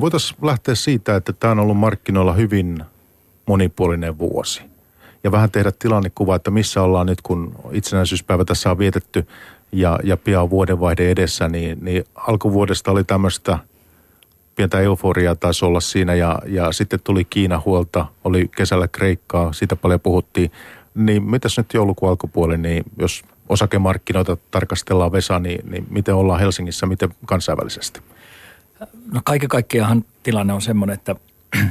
Voitaisiin 0.00 0.38
lähteä 0.42 0.74
siitä, 0.74 1.16
että 1.16 1.32
tämä 1.32 1.50
on 1.50 1.58
ollut 1.58 1.76
markkinoilla 1.76 2.32
hyvin 2.32 2.84
monipuolinen 3.46 4.18
vuosi. 4.18 4.62
Ja 5.24 5.32
vähän 5.32 5.50
tehdä 5.50 5.72
tilannekuva, 5.78 6.36
että 6.36 6.50
missä 6.50 6.82
ollaan 6.82 7.06
nyt, 7.06 7.20
kun 7.22 7.54
itsenäisyyspäivä 7.72 8.44
tässä 8.44 8.70
on 8.70 8.78
vietetty 8.78 9.26
ja, 9.72 9.98
ja 10.04 10.16
pian 10.16 10.50
vuodenvaihde 10.50 11.10
edessä, 11.10 11.48
niin, 11.48 11.78
niin 11.80 12.04
alkuvuodesta 12.14 12.90
oli 12.90 13.04
tämmöistä 13.04 13.58
pientä 14.56 14.80
euforiaa 14.80 15.34
taisi 15.34 15.64
olla 15.64 15.80
siinä 15.80 16.14
ja, 16.14 16.38
ja 16.46 16.72
sitten 16.72 17.00
tuli 17.04 17.24
Kiina 17.24 17.62
huolta, 17.64 18.06
oli 18.24 18.50
kesällä 18.56 18.88
Kreikkaa, 18.88 19.52
siitä 19.52 19.76
paljon 19.76 20.00
puhuttiin. 20.00 20.50
Niin 20.94 21.22
mitäs 21.22 21.58
nyt 21.58 21.74
joulukuun 21.74 22.10
alkupuoli, 22.10 22.58
niin 22.58 22.84
jos 22.98 23.22
osakemarkkinoita 23.48 24.36
tarkastellaan 24.50 25.12
Vesa, 25.12 25.38
niin, 25.38 25.70
niin 25.70 25.86
miten 25.90 26.14
ollaan 26.14 26.40
Helsingissä, 26.40 26.86
miten 26.86 27.08
kansainvälisesti? 27.26 28.00
No 29.12 29.20
kaiken 29.24 29.48
kaikkiaan 29.48 30.04
tilanne 30.22 30.52
on 30.52 30.62
semmoinen, 30.62 30.94
että 30.94 31.16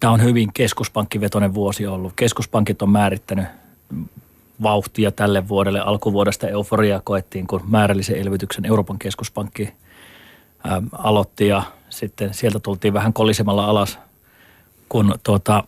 tämä 0.00 0.12
on 0.12 0.22
hyvin 0.22 0.52
keskuspankkivetoinen 0.52 1.54
vuosi 1.54 1.86
ollut. 1.86 2.12
Keskuspankit 2.16 2.82
on 2.82 2.90
määrittänyt 2.90 3.46
vauhtia 4.62 5.12
tälle 5.12 5.48
vuodelle. 5.48 5.80
Alkuvuodesta 5.80 6.48
euforiaa 6.48 7.00
koettiin, 7.04 7.46
kun 7.46 7.60
määrällisen 7.66 8.16
elvytyksen 8.16 8.64
Euroopan 8.64 8.98
keskuspankki 8.98 9.72
ää, 10.64 10.82
aloitti 10.92 11.48
ja 11.48 11.62
sitten 11.90 12.34
sieltä 12.34 12.60
tultiin 12.60 12.94
vähän 12.94 13.12
kolisemalla 13.12 13.64
alas, 13.64 13.98
kun 14.88 15.14
tuota, 15.22 15.64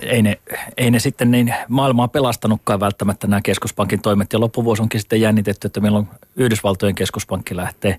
ei 0.00 0.22
ne, 0.22 0.38
ei 0.76 0.90
ne 0.90 0.98
sitten 0.98 1.30
niin 1.30 1.54
maailmaa 1.68 2.08
pelastanutkaan 2.08 2.80
välttämättä 2.80 3.26
nämä 3.26 3.40
keskuspankin 3.40 4.02
toimet. 4.02 4.32
Ja 4.32 4.40
loppuvuosi 4.40 4.82
onkin 4.82 5.00
sitten 5.00 5.20
jännitetty, 5.20 5.66
että 5.66 5.80
milloin 5.80 6.08
Yhdysvaltojen 6.36 6.94
keskuspankki 6.94 7.56
lähtee 7.56 7.98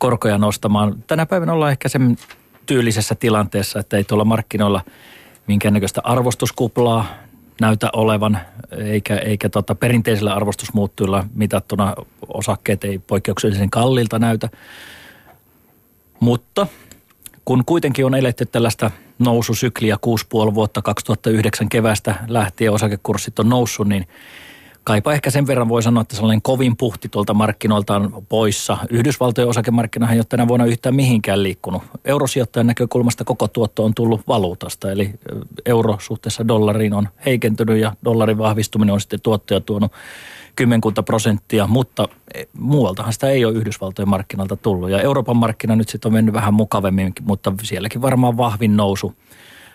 korkoja 0.00 0.38
nostamaan. 0.38 1.04
Tänä 1.06 1.26
päivänä 1.26 1.52
ollaan 1.52 1.72
ehkä 1.72 1.88
sen 1.88 2.16
tyylisessä 2.66 3.14
tilanteessa, 3.14 3.78
että 3.78 3.96
ei 3.96 4.04
tuolla 4.04 4.24
markkinoilla 4.24 4.80
minkäännäköistä 5.46 6.00
arvostuskuplaa 6.04 7.06
näytä 7.60 7.90
olevan, 7.92 8.38
eikä, 8.84 9.16
eikä 9.16 9.48
tota 9.48 9.74
perinteisillä 9.74 10.34
arvostusmuuttuilla 10.34 11.24
mitattuna 11.34 11.94
osakkeet 12.28 12.84
ei 12.84 12.98
poikkeuksellisen 12.98 13.70
kalliilta 13.70 14.18
näytä. 14.18 14.48
Mutta 16.20 16.66
kun 17.44 17.64
kuitenkin 17.66 18.06
on 18.06 18.14
eletty 18.14 18.46
tällaista 18.46 18.90
noususykliä 19.18 19.96
6,5 20.48 20.54
vuotta 20.54 20.82
2009 20.82 21.68
kevästä 21.68 22.14
lähtien 22.28 22.72
osakekurssit 22.72 23.38
on 23.38 23.48
noussut, 23.48 23.88
niin 23.88 24.06
kaipa 24.90 25.12
ehkä 25.12 25.30
sen 25.30 25.46
verran 25.46 25.68
voi 25.68 25.82
sanoa, 25.82 26.00
että 26.00 26.16
sellainen 26.16 26.42
kovin 26.42 26.76
puhti 26.76 27.08
tuolta 27.08 27.34
markkinoilta 27.34 27.96
on 27.96 28.26
poissa. 28.28 28.78
Yhdysvaltojen 28.90 29.48
osakemarkkinahan 29.48 30.14
ei 30.14 30.18
ole 30.18 30.26
tänä 30.28 30.48
vuonna 30.48 30.66
yhtään 30.66 30.94
mihinkään 30.94 31.42
liikkunut. 31.42 31.82
Eurosijoittajan 32.04 32.66
näkökulmasta 32.66 33.24
koko 33.24 33.48
tuotto 33.48 33.84
on 33.84 33.94
tullut 33.94 34.20
valuutasta, 34.28 34.92
eli 34.92 35.10
euro 35.66 35.96
suhteessa 36.00 36.48
dollariin 36.48 36.94
on 36.94 37.08
heikentynyt 37.26 37.78
ja 37.78 37.92
dollarin 38.04 38.38
vahvistuminen 38.38 38.92
on 38.92 39.00
sitten 39.00 39.20
tuottoja 39.20 39.60
tuonut 39.60 39.92
kymmenkunta 40.56 41.02
prosenttia, 41.02 41.66
mutta 41.66 42.08
e, 42.34 42.44
muualtahan 42.58 43.12
sitä 43.12 43.28
ei 43.28 43.44
ole 43.44 43.54
Yhdysvaltojen 43.54 44.08
markkinoilta 44.08 44.56
tullut. 44.56 44.90
Ja 44.90 45.00
Euroopan 45.00 45.36
markkina 45.36 45.76
nyt 45.76 45.88
sitten 45.88 46.08
on 46.08 46.12
mennyt 46.12 46.34
vähän 46.34 46.54
mukavemmin, 46.54 47.12
mutta 47.22 47.52
sielläkin 47.62 48.02
varmaan 48.02 48.36
vahvin 48.36 48.76
nousu 48.76 49.14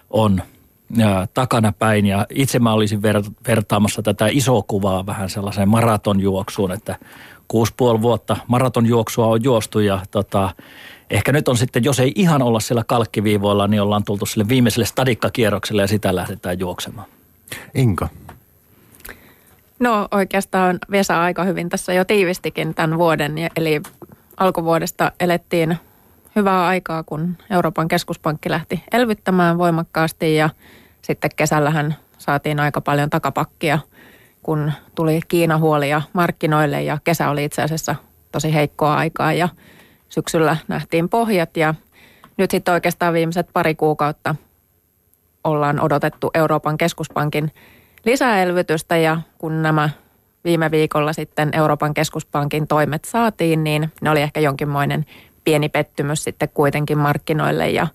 on 0.09 0.41
takana 1.33 1.73
päin. 1.79 2.05
Ja 2.05 2.25
itse 2.29 2.59
mä 2.59 2.73
olisin 2.73 2.99
ver- 2.99 3.31
vertaamassa 3.47 4.01
tätä 4.01 4.27
isoa 4.31 4.63
kuvaa 4.67 5.05
vähän 5.05 5.29
sellaiseen 5.29 5.69
maratonjuoksuun, 5.69 6.71
että 6.71 6.95
6,5 7.95 8.01
vuotta 8.01 8.37
maratonjuoksua 8.47 9.27
on 9.27 9.43
juostu 9.43 9.79
ja 9.79 9.99
tota, 10.11 10.49
ehkä 11.09 11.31
nyt 11.31 11.47
on 11.47 11.57
sitten, 11.57 11.83
jos 11.83 11.99
ei 11.99 12.11
ihan 12.15 12.41
olla 12.41 12.59
siellä 12.59 12.83
kalkkiviivoilla, 12.87 13.67
niin 13.67 13.81
ollaan 13.81 14.03
tultu 14.03 14.25
sille 14.25 14.47
viimeiselle 14.47 14.85
stadikkakierrokselle 14.85 15.81
ja 15.81 15.87
sitä 15.87 16.15
lähdetään 16.15 16.59
juoksemaan. 16.59 17.07
Inka. 17.75 18.09
No 19.79 20.07
oikeastaan 20.11 20.79
Vesa 20.91 21.21
aika 21.21 21.43
hyvin 21.43 21.69
tässä 21.69 21.93
jo 21.93 22.05
tiivistikin 22.05 22.73
tämän 22.73 22.97
vuoden, 22.97 23.35
eli 23.55 23.81
alkuvuodesta 24.37 25.11
elettiin 25.19 25.77
hyvää 26.35 26.67
aikaa, 26.67 27.03
kun 27.03 27.37
Euroopan 27.49 27.87
keskuspankki 27.87 28.49
lähti 28.49 28.83
elvyttämään 28.93 29.57
voimakkaasti 29.57 30.35
ja 30.35 30.49
sitten 31.01 31.31
kesällähän 31.35 31.95
saatiin 32.17 32.59
aika 32.59 32.81
paljon 32.81 33.09
takapakkia, 33.09 33.79
kun 34.43 34.71
tuli 34.95 35.19
Kiina 35.27 35.57
huolia 35.57 36.01
markkinoille 36.13 36.83
ja 36.83 36.97
kesä 37.03 37.29
oli 37.29 37.43
itse 37.43 37.61
asiassa 37.61 37.95
tosi 38.31 38.53
heikkoa 38.53 38.95
aikaa 38.95 39.33
ja 39.33 39.49
syksyllä 40.09 40.57
nähtiin 40.67 41.09
pohjat 41.09 41.57
ja 41.57 41.73
nyt 42.37 42.51
sitten 42.51 42.73
oikeastaan 42.73 43.13
viimeiset 43.13 43.47
pari 43.53 43.75
kuukautta 43.75 44.35
ollaan 45.43 45.81
odotettu 45.81 46.31
Euroopan 46.33 46.77
keskuspankin 46.77 47.51
lisäelvytystä 48.05 48.97
ja 48.97 49.21
kun 49.37 49.61
nämä 49.61 49.89
viime 50.43 50.71
viikolla 50.71 51.13
sitten 51.13 51.49
Euroopan 51.53 51.93
keskuspankin 51.93 52.67
toimet 52.67 53.05
saatiin, 53.05 53.63
niin 53.63 53.91
ne 54.01 54.09
oli 54.09 54.21
ehkä 54.21 54.39
jonkinmoinen 54.39 55.05
pieni 55.45 55.69
pettymys 55.69 56.23
sitten 56.23 56.49
kuitenkin 56.53 56.97
markkinoille 56.97 57.69
ja, 57.69 57.87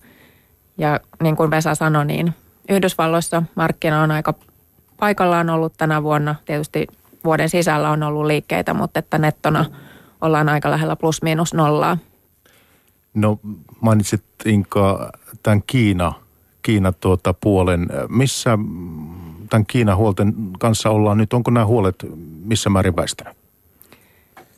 ja 0.77 0.99
niin 1.23 1.35
kuin 1.35 1.51
Vesa 1.51 1.75
sanoi, 1.75 2.05
niin 2.05 2.33
Yhdysvalloissa 2.69 3.43
markkina 3.55 4.01
on 4.01 4.11
aika 4.11 4.33
paikallaan 4.99 5.49
ollut 5.49 5.73
tänä 5.77 6.03
vuonna. 6.03 6.35
Tietysti 6.45 6.87
vuoden 7.23 7.49
sisällä 7.49 7.89
on 7.89 8.03
ollut 8.03 8.25
liikkeitä, 8.25 8.73
mutta 8.73 8.99
että 8.99 9.17
nettona 9.17 9.65
ollaan 10.21 10.49
aika 10.49 10.71
lähellä 10.71 10.95
plus 10.95 11.21
miinus 11.21 11.53
nollaa. 11.53 11.97
No 13.13 13.39
mainitsit 13.81 14.23
Inka 14.45 15.11
tämän 15.43 15.63
Kiina, 15.67 16.13
Kiina 16.61 16.91
tuota 16.91 17.33
puolen. 17.33 17.87
Missä 18.09 18.57
tämän 19.49 19.65
Kiinan 19.65 19.97
huolten 19.97 20.33
kanssa 20.59 20.89
ollaan 20.89 21.17
nyt? 21.17 21.33
Onko 21.33 21.51
nämä 21.51 21.65
huolet 21.65 21.95
missä 22.43 22.69
määrin 22.69 22.95
väistynyt? 22.95 23.40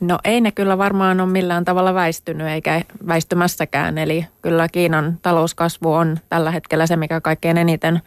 No 0.07 0.19
ei 0.23 0.41
ne 0.41 0.51
kyllä 0.51 0.77
varmaan 0.77 1.19
ole 1.19 1.29
millään 1.29 1.65
tavalla 1.65 1.93
väistynyt 1.93 2.47
eikä 2.47 2.81
väistymässäkään. 3.07 3.97
Eli 3.97 4.25
kyllä 4.41 4.67
Kiinan 4.67 5.17
talouskasvu 5.21 5.93
on 5.93 6.17
tällä 6.29 6.51
hetkellä 6.51 6.87
se, 6.87 6.95
mikä 6.95 7.21
kaikkein 7.21 7.57
eniten 7.57 8.01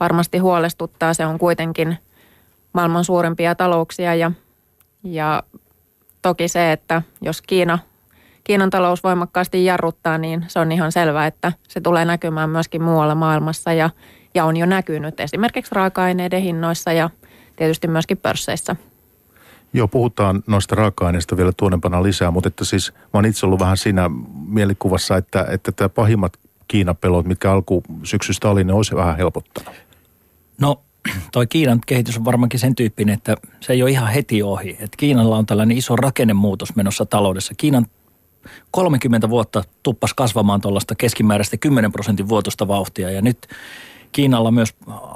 varmasti 0.00 0.38
huolestuttaa. 0.38 1.14
Se 1.14 1.26
on 1.26 1.38
kuitenkin 1.38 1.98
maailman 2.72 3.04
suurimpia 3.04 3.54
talouksia 3.54 4.14
ja, 4.14 4.32
ja 5.04 5.42
toki 6.22 6.48
se, 6.48 6.72
että 6.72 7.02
jos 7.20 7.42
Kiina, 7.42 7.78
Kiinan 8.44 8.70
talous 8.70 9.04
voimakkaasti 9.04 9.64
jarruttaa, 9.64 10.18
niin 10.18 10.44
se 10.48 10.58
on 10.58 10.72
ihan 10.72 10.92
selvää, 10.92 11.26
että 11.26 11.52
se 11.68 11.80
tulee 11.80 12.04
näkymään 12.04 12.50
myöskin 12.50 12.82
muualla 12.82 13.14
maailmassa 13.14 13.72
ja, 13.72 13.90
ja 14.34 14.44
on 14.44 14.56
jo 14.56 14.66
näkynyt 14.66 15.20
esimerkiksi 15.20 15.74
raaka-aineiden 15.74 16.42
hinnoissa 16.42 16.92
ja 16.92 17.10
tietysti 17.56 17.88
myöskin 17.88 18.18
pörsseissä. 18.18 18.76
Joo, 19.72 19.88
puhutaan 19.88 20.42
noista 20.46 20.74
raaka-aineista 20.74 21.36
vielä 21.36 21.52
tuonempana 21.56 22.02
lisää, 22.02 22.30
mutta 22.30 22.48
että 22.48 22.64
siis 22.64 22.92
mä 22.92 23.08
oon 23.12 23.26
itse 23.26 23.46
ollut 23.46 23.60
vähän 23.60 23.76
siinä 23.76 24.10
mielikuvassa, 24.46 25.16
että, 25.16 25.46
että 25.50 25.72
tämä 25.72 25.88
pahimmat 25.88 26.32
Kiinapelot, 26.68 27.26
mitkä 27.26 27.52
alkusyksystä 27.52 28.50
oli, 28.50 28.64
ne 28.64 28.72
olisi 28.72 28.96
vähän 28.96 29.16
helpottanut. 29.16 29.74
No 30.60 30.82
toi 31.32 31.46
Kiinan 31.46 31.80
kehitys 31.86 32.16
on 32.18 32.24
varmaankin 32.24 32.60
sen 32.60 32.74
tyyppinen, 32.74 33.12
että 33.12 33.36
se 33.60 33.72
ei 33.72 33.82
ole 33.82 33.90
ihan 33.90 34.12
heti 34.12 34.42
ohi. 34.42 34.70
Että 34.70 34.96
Kiinalla 34.96 35.36
on 35.36 35.46
tällainen 35.46 35.76
iso 35.76 35.96
rakennemuutos 35.96 36.76
menossa 36.76 37.06
taloudessa. 37.06 37.54
Kiinan 37.56 37.86
30 38.70 39.30
vuotta 39.30 39.64
tuppas 39.82 40.14
kasvamaan 40.14 40.60
tuollaista 40.60 40.94
keskimääräistä 40.94 41.56
10 41.56 41.92
prosentin 41.92 42.28
vuotosta 42.28 42.68
vauhtia 42.68 43.10
ja 43.10 43.22
nyt 43.22 43.48
Kiinalla 44.12 44.50
myös 44.50 44.74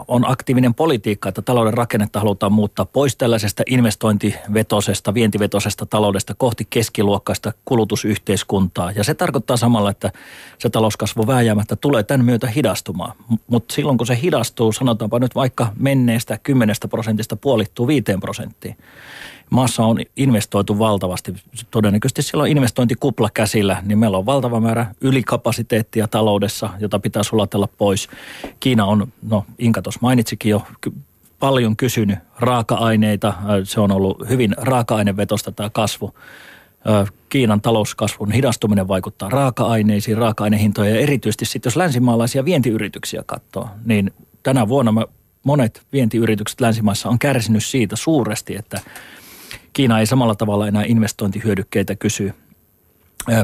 on 0.08 0.30
aktiivinen 0.30 0.74
politiikka, 0.74 1.28
että 1.28 1.42
talouden 1.42 1.74
rakennetta 1.74 2.18
halutaan 2.18 2.52
muuttaa 2.52 2.84
pois 2.84 3.16
tällaisesta 3.16 3.62
investointivetosesta, 3.66 5.14
vientivetosesta 5.14 5.86
taloudesta 5.86 6.34
kohti 6.34 6.66
keskiluokkaista 6.70 7.52
kulutusyhteiskuntaa. 7.64 8.90
Ja 8.90 9.04
se 9.04 9.14
tarkoittaa 9.14 9.56
samalla, 9.56 9.90
että 9.90 10.12
se 10.58 10.70
talouskasvu 10.70 11.26
vääjäämättä 11.26 11.76
tulee 11.76 12.03
tämän 12.03 12.26
myötä 12.26 12.47
hidastumaan. 12.47 13.12
Mutta 13.47 13.74
silloin 13.74 13.98
kun 13.98 14.06
se 14.06 14.18
hidastuu, 14.22 14.72
sanotaanpa 14.72 15.18
nyt 15.18 15.34
vaikka 15.34 15.72
menneestä 15.78 16.38
10 16.42 16.76
prosentista 16.91 17.36
puolittuu 17.36 17.86
5 17.86 18.04
prosenttiin 18.21 18.76
maassa 19.51 19.84
on 19.84 19.98
investoitu 20.16 20.78
valtavasti. 20.78 21.34
Todennäköisesti 21.71 22.22
siellä 22.22 22.43
on 22.43 22.48
investointikupla 22.48 23.28
käsillä, 23.34 23.83
niin 23.87 23.98
meillä 23.98 24.19
on 24.19 24.27
valtava 24.27 24.60
määrä 24.60 24.95
ylikapasiteettia 25.01 26.09
taloudessa, 26.09 26.71
jota 26.81 26.98
pitää 26.98 27.22
sulatella 27.22 27.69
pois. 27.78 28.09
Kiina 28.60 28.84
on, 28.84 29.13
no 29.22 29.45
Inka 29.59 29.83
tuossa 29.83 30.01
mainitsikin 30.03 30.51
jo, 30.51 30.63
paljon 31.39 31.77
kysynyt 31.77 32.19
raaka-aineita. 32.39 33.34
Se 33.65 33.81
on 33.81 33.93
ollut 33.93 34.28
hyvin 34.28 34.54
raaka-ainevetosta 34.59 35.53
tämä 35.53 35.71
kasvu. 35.71 36.15
Kiinan 37.28 37.60
talouskasvun 37.60 38.33
hidastuminen 38.33 38.89
vaikuttaa 38.89 39.28
raaka-aineisiin, 39.28 40.19
raaka-ainehintoja 40.19 40.91
ja 40.91 41.01
erityisesti 41.01 41.45
sitten 41.45 41.71
jos 41.71 41.77
länsimaalaisia 41.77 42.45
vientiyrityksiä 42.45 43.22
katsoo, 43.27 43.69
niin 43.84 44.10
tänä 44.43 44.69
vuonna 44.69 44.93
monet 45.43 45.83
vientiyritykset 45.93 46.60
länsimaissa 46.60 47.09
on 47.09 47.19
kärsinyt 47.19 47.65
siitä 47.65 47.97
suuresti, 47.97 48.57
että 48.57 48.81
Kiina 49.76 50.00
ei 50.00 50.06
samalla 50.06 50.34
tavalla 50.34 50.68
enää 50.68 50.84
investointihyödykkeitä 50.86 51.96
kysy. 51.96 52.32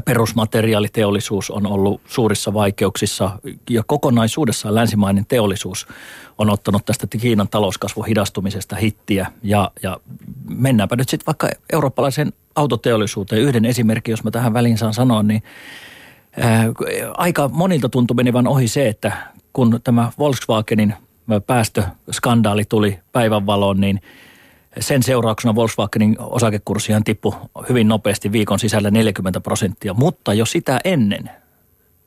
perusmateriaaliteollisuus 0.05 1.51
on 1.51 1.67
ollut 1.67 2.01
suurissa 2.07 2.55
vaikeuksissa 2.55 3.39
ja 3.71 3.83
kokonaisuudessaan 3.87 4.75
länsimainen 4.75 5.27
teollisuus 5.27 5.87
on 6.39 6.51
ottanut 6.51 6.85
tästä 6.85 7.07
Kiinan 7.07 7.49
talouskasvun 7.49 8.07
hidastumisesta 8.07 8.77
hittiä 8.77 9.27
ja, 9.43 9.71
ja 9.83 10.01
mennäänpä 10.49 10.97
nyt 10.97 11.09
sitten 11.09 11.27
vaikka 11.27 11.49
eurooppalaisen 11.73 12.33
autoteollisuuteen. 12.55 13.43
Yhden 13.43 13.65
esimerkin, 13.65 14.13
jos 14.13 14.25
mä 14.25 14.31
tähän 14.31 14.53
väliin 14.53 14.79
saan 14.79 14.95
sanoa, 14.95 15.23
niin 15.23 15.43
ää, 16.41 16.65
aika 17.15 17.49
monilta 17.49 17.89
tuntui 17.89 18.15
menevän 18.15 18.49
ohi 18.49 18.69
se, 18.69 18.89
että 18.89 19.13
kun 19.53 19.81
tämä 19.85 20.13
Volkswagenin 20.19 20.95
päästöskandaali 21.47 22.65
tuli 22.65 22.99
päivänvaloon, 23.13 23.81
niin– 23.81 24.01
sen 24.81 25.03
seurauksena 25.03 25.55
Volkswagenin 25.55 26.17
osakekurssihan 26.19 27.05
tippui 27.05 27.33
hyvin 27.69 27.89
nopeasti 27.89 28.33
viikon 28.33 28.59
sisällä 28.59 28.91
40 28.91 29.41
prosenttia, 29.41 29.95
mutta 29.95 30.35
jo 30.35 30.47
sitä 30.47 30.81
ennen 30.85 31.31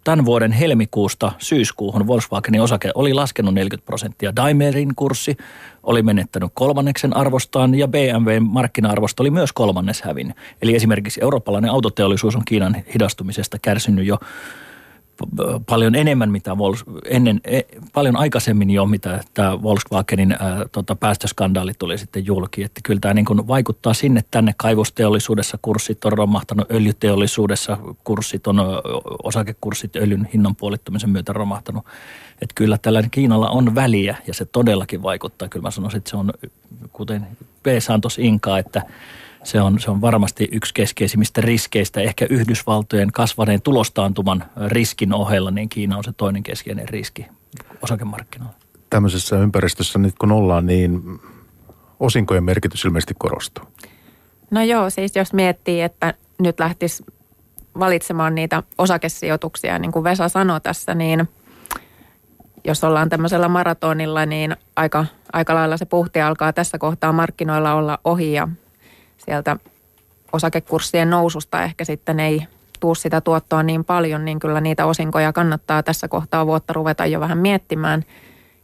tämän 0.06 0.26
vuoden 0.26 0.52
helmikuusta 0.52 1.32
syyskuuhun 1.38 2.08
Volkswagenin 2.08 2.62
osake 2.62 2.92
oli 2.96 3.14
laskenut 3.14 3.54
40 3.54 3.86
prosenttia. 3.86 4.36
Daimlerin 4.36 4.96
kurssi 4.96 5.38
oli 5.84 6.02
menettänyt 6.04 6.52
kolmanneksen 6.54 7.18
arvostaan 7.18 7.76
ja 7.76 7.88
BMW 7.88 8.40
markkina-arvosto 8.40 9.24
oli 9.24 9.30
myös 9.30 9.54
kolmannes 9.54 10.02
hävin. 10.02 10.36
Eli 10.62 10.76
esimerkiksi 10.76 11.20
eurooppalainen 11.24 11.72
autoteollisuus 11.72 12.36
on 12.36 12.42
Kiinan 12.46 12.84
hidastumisesta 12.94 13.58
kärsinyt 13.62 14.06
jo 14.06 14.18
paljon 15.70 15.96
enemmän, 15.96 16.32
mitä 16.32 16.52
Volks- 16.52 17.02
ennen, 17.06 17.42
e, 17.44 17.62
paljon 17.94 18.16
aikaisemmin 18.16 18.70
jo, 18.70 18.86
mitä 18.86 19.24
tämä 19.34 19.62
Volkswagenin 19.64 20.32
ää, 20.32 20.66
tota, 20.72 20.96
päästöskandaali 20.96 21.74
tuli 21.80 21.98
sitten 21.98 22.26
julki. 22.26 22.64
Että 22.64 22.82
kyllä 22.84 23.00
tämä 23.00 23.14
niin 23.14 23.26
vaikuttaa 23.48 23.94
sinne 23.94 24.24
tänne 24.32 24.54
kaivosteollisuudessa 24.58 25.60
kurssit 25.62 26.06
on 26.06 26.14
romahtanut, 26.14 26.72
öljyteollisuudessa 26.72 27.78
kurssit 28.04 28.48
on, 28.48 28.58
osakekurssit 29.24 29.96
öljyn 29.96 30.30
hinnan 30.34 30.56
puolittumisen 30.56 31.10
myötä 31.10 31.34
romahtanut. 31.34 31.86
Että 32.42 32.56
kyllä 32.56 32.78
tällainen 32.78 33.12
Kiinalla 33.12 33.50
on 33.50 33.76
väliä 33.76 34.18
ja 34.28 34.34
se 34.34 34.46
todellakin 34.46 35.04
vaikuttaa. 35.04 35.48
Kyllä 35.48 35.64
mä 35.64 35.72
sanoisin, 35.72 35.98
että 35.98 36.10
se 36.10 36.18
on 36.18 36.34
kuten 36.94 37.28
P. 37.64 37.68
Santos 37.80 38.20
Inka, 38.20 38.58
että– 38.58 38.82
se 39.46 39.62
on, 39.62 39.80
se 39.80 39.92
on 39.92 40.02
varmasti 40.02 40.50
yksi 40.52 40.74
keskeisimmistä 40.74 41.42
riskeistä. 41.42 42.02
Ehkä 42.02 42.26
Yhdysvaltojen 42.30 43.12
kasvaneen 43.12 43.62
tulostaantuman 43.62 44.44
riskin 44.68 45.14
ohella, 45.14 45.52
niin 45.52 45.70
Kiina 45.70 45.98
on 45.98 46.04
se 46.04 46.12
toinen 46.18 46.44
keskeinen 46.44 46.90
riski 46.90 47.26
osakemarkkinoilla. 47.82 48.56
Tämmöisessä 48.90 49.38
ympäristössä 49.38 50.00
nyt 50.00 50.16
kun 50.20 50.32
ollaan, 50.32 50.66
niin 50.66 51.02
osinkojen 52.00 52.44
merkitys 52.44 52.86
ilmeisesti 52.86 53.14
korostuu. 53.18 53.66
No 54.52 54.64
joo, 54.64 54.90
siis 54.90 55.16
jos 55.16 55.34
miettii, 55.34 55.82
että 55.82 56.14
nyt 56.40 56.60
lähtisi 56.60 57.06
valitsemaan 57.80 58.36
niitä 58.36 58.64
osakesijoituksia, 58.78 59.80
niin 59.80 59.92
kuin 59.92 60.04
Vesa 60.04 60.30
sanoi 60.30 60.62
tässä, 60.62 60.96
niin 60.96 61.30
jos 62.64 62.84
ollaan 62.84 63.10
tämmöisellä 63.10 63.48
maratonilla, 63.48 64.26
niin 64.26 64.56
aika, 64.76 65.06
aika 65.34 65.56
lailla 65.56 65.78
se 65.78 65.86
puhti 65.86 66.22
alkaa 66.22 66.54
tässä 66.54 66.78
kohtaa 66.78 67.14
markkinoilla 67.14 67.74
olla 67.74 68.00
ohi 68.04 68.34
ja 68.34 68.48
sieltä 69.18 69.58
osakekurssien 70.34 71.10
noususta 71.10 71.64
ehkä 71.64 71.86
sitten 71.86 72.20
ei 72.20 72.48
tuu 72.80 72.96
sitä 72.96 73.22
tuottoa 73.22 73.64
niin 73.64 73.86
paljon, 73.86 74.26
niin 74.26 74.40
kyllä 74.40 74.62
niitä 74.62 74.86
osinkoja 74.86 75.34
kannattaa 75.34 75.84
tässä 75.84 76.08
kohtaa 76.08 76.46
vuotta 76.46 76.74
ruveta 76.74 77.06
jo 77.06 77.20
vähän 77.20 77.38
miettimään. 77.38 78.04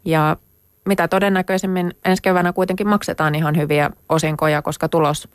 Ja 0.06 0.38
mitä 0.86 1.07
todennäköisemmin 1.07 1.94
ensi 2.06 2.24
keväänä 2.24 2.53
kuitenkin 2.53 2.88
maksetaan 2.88 3.36
ihan 3.36 3.57
hyviä 3.57 3.89
osinkoja, 4.09 4.62
koska 4.62 4.89
tulos, 4.89 5.27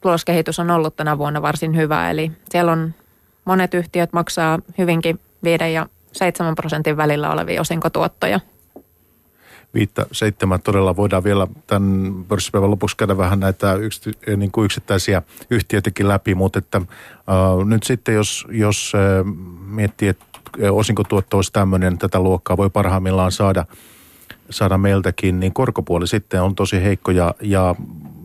tuloskehitys 0.00 0.58
on 0.58 0.70
ollut 0.70 0.96
tänä 0.96 1.18
vuonna 1.18 1.42
varsin 1.42 1.76
hyvä. 1.76 2.10
Eli 2.10 2.32
siellä 2.50 2.72
on 2.72 2.94
monet 3.44 3.74
yhtiöt 3.74 4.12
maksaa 4.12 4.58
hyvinkin 4.78 5.20
5 5.44 5.72
ja 5.72 5.86
7 6.12 6.54
prosentin 6.54 6.96
välillä 6.96 7.30
olevia 7.30 7.60
osinkotuottoja– 7.60 8.40
viittä, 9.74 10.06
seitsemän 10.12 10.62
todella 10.62 10.96
voidaan 10.96 11.24
vielä 11.24 11.48
tämän 11.66 12.14
pörssipäivän 12.28 12.70
lopuksi 12.70 12.96
käydä 12.96 13.16
vähän 13.16 13.40
näitä 13.40 13.74
yksity, 13.74 14.12
eh, 14.26 14.36
niin 14.36 14.52
kuin 14.52 14.64
yksittäisiä 14.64 15.22
yhtiöitäkin 15.50 16.08
läpi, 16.08 16.34
mutta 16.34 16.58
että, 16.58 16.78
äh, 16.78 17.66
nyt 17.66 17.82
sitten 17.82 18.14
jos, 18.14 18.46
jos 18.50 18.92
äh, 18.94 19.34
miettii, 19.66 20.08
että 20.08 20.24
osinkotuotto 20.70 21.36
olisi 21.36 21.52
tämmöinen, 21.52 21.98
tätä 21.98 22.20
luokkaa 22.20 22.56
voi 22.56 22.70
parhaimmillaan 22.70 23.32
saada, 23.32 23.64
saada 24.50 24.78
meiltäkin, 24.78 25.40
niin 25.40 25.52
korkopuoli 25.52 26.06
sitten 26.06 26.42
on 26.42 26.54
tosi 26.54 26.82
heikko 26.82 27.10
ja, 27.10 27.34
ja 27.40 27.74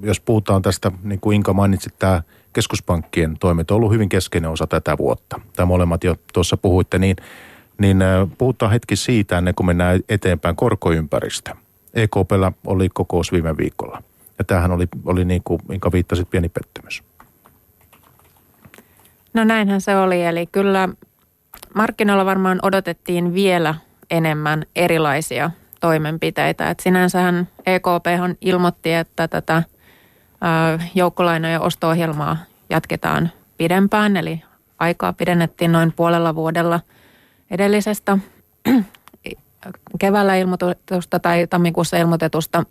jos 0.02 0.20
puhutaan 0.20 0.62
tästä, 0.62 0.92
niin 1.04 1.20
kuin 1.20 1.36
Inka 1.36 1.54
mainitsi, 1.54 1.90
tämä 2.00 2.22
keskuspankkien 2.54 3.38
toimet 3.40 3.72
on 3.72 3.76
ollut 3.76 3.92
hyvin 3.92 4.10
keskeinen 4.10 4.50
osa 4.50 4.68
tätä 4.68 4.98
vuotta. 4.98 5.42
Tämä 5.56 5.66
molemmat 5.66 6.04
jo 6.04 6.16
tuossa 6.34 6.58
puhuitte, 6.58 7.00
niin– 7.00 7.16
niin 7.78 8.02
äh, 8.02 8.28
puhutaan 8.38 8.72
hetki 8.72 8.96
siitä 8.96 9.38
ennen 9.38 9.56
kuin 9.56 9.68
mennään 9.68 10.00
eteenpäin 10.10 10.56
korkoympäristö. 10.56 11.56
EKPllä 11.94 12.52
oli 12.66 12.90
kokous 12.90 13.32
viime 13.32 13.58
viikolla. 13.58 14.04
Ja 14.38 14.44
tämähän 14.44 14.72
oli, 14.72 14.88
oli 15.06 15.26
niin 15.26 15.42
kuin, 15.44 15.62
minkä 15.70 15.92
viittasit, 15.92 16.30
pieni 16.30 16.50
pettymys. 16.50 17.04
No 19.34 19.44
näinhän 19.44 19.82
se 19.82 19.98
oli. 19.98 20.24
Eli 20.24 20.46
kyllä 20.46 20.90
markkinoilla 21.76 22.26
varmaan 22.26 22.60
odotettiin 22.62 23.34
vielä 23.34 23.76
enemmän 24.10 24.66
erilaisia 24.76 25.52
toimenpiteitä. 25.80 26.70
Et 26.70 26.80
sinänsähän 26.80 27.48
EKP 27.66 28.06
ilmoitti, 28.42 28.94
että 28.94 29.28
tätä 29.28 29.56
äh, 29.58 30.92
joukkolainojen 30.96 31.62
osto-ohjelmaa 31.62 32.38
jatketaan 32.70 33.32
pidempään, 33.58 34.18
eli 34.18 34.44
aikaa 34.80 35.14
pidennettiin 35.14 35.72
noin 35.72 35.94
puolella 35.94 36.36
vuodella– 36.36 36.80
edellisestä 37.52 38.18
keväällä 40.00 40.36
ilmoitusta 40.36 41.20
tai 41.20 41.48
tammikuussa 41.48 41.98
ilmoitetusta. 41.98 42.64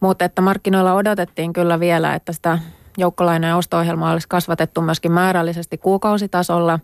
Mutta 0.00 0.24
että 0.24 0.42
markkinoilla 0.42 0.94
odotettiin 0.94 1.52
kyllä 1.52 1.80
vielä, 1.80 2.14
että 2.14 2.32
sitä 2.32 2.58
joukkolainojen 2.98 3.56
osto-ohjelmaa 3.56 4.12
olisi 4.12 4.28
kasvatettu 4.28 4.80
myöskin 4.80 5.12
määrällisesti 5.12 5.78
kuukausitasolla 5.78 6.78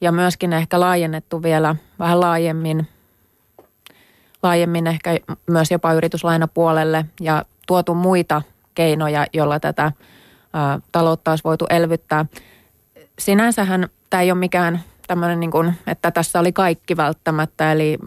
ja 0.00 0.12
myöskin 0.12 0.52
ehkä 0.52 0.80
laajennettu 0.80 1.42
vielä 1.42 1.76
vähän 1.98 2.20
laajemmin, 2.20 2.88
laajemmin 4.42 4.86
ehkä 4.86 5.18
myös 5.50 5.70
jopa 5.70 5.92
yrityslainapuolelle 5.92 7.04
ja 7.20 7.44
tuotu 7.66 7.94
muita 7.94 8.42
keinoja, 8.74 9.26
joilla 9.32 9.60
tätä 9.60 9.84
ä, 9.84 9.92
taloutta 10.92 11.30
olisi 11.30 11.44
voitu 11.44 11.66
elvyttää. 11.70 12.26
Sinänsähän 13.18 13.88
tämä 14.10 14.20
ei 14.20 14.30
ole 14.30 14.38
mikään 14.38 14.80
tämmöinen, 15.06 15.40
niin 15.40 15.50
kuin, 15.50 15.74
että 15.86 16.10
tässä 16.10 16.40
oli 16.40 16.52
kaikki 16.52 16.96
välttämättä, 16.96 17.72
eli 17.72 17.98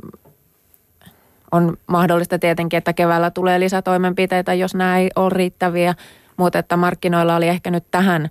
on 1.52 1.78
mahdollista 1.88 2.40
tietenkin, 2.40 2.78
että 2.78 2.94
keväällä 2.94 3.32
tulee 3.32 3.60
lisätoimenpiteitä, 3.60 4.54
jos 4.54 4.76
nämä 4.76 4.98
ei 4.98 5.10
ole 5.16 5.30
riittäviä, 5.30 5.96
mutta 6.38 6.60
että 6.60 6.78
markkinoilla 6.78 7.36
oli 7.36 7.48
ehkä 7.48 7.72
nyt 7.72 7.84
tähän 7.92 8.30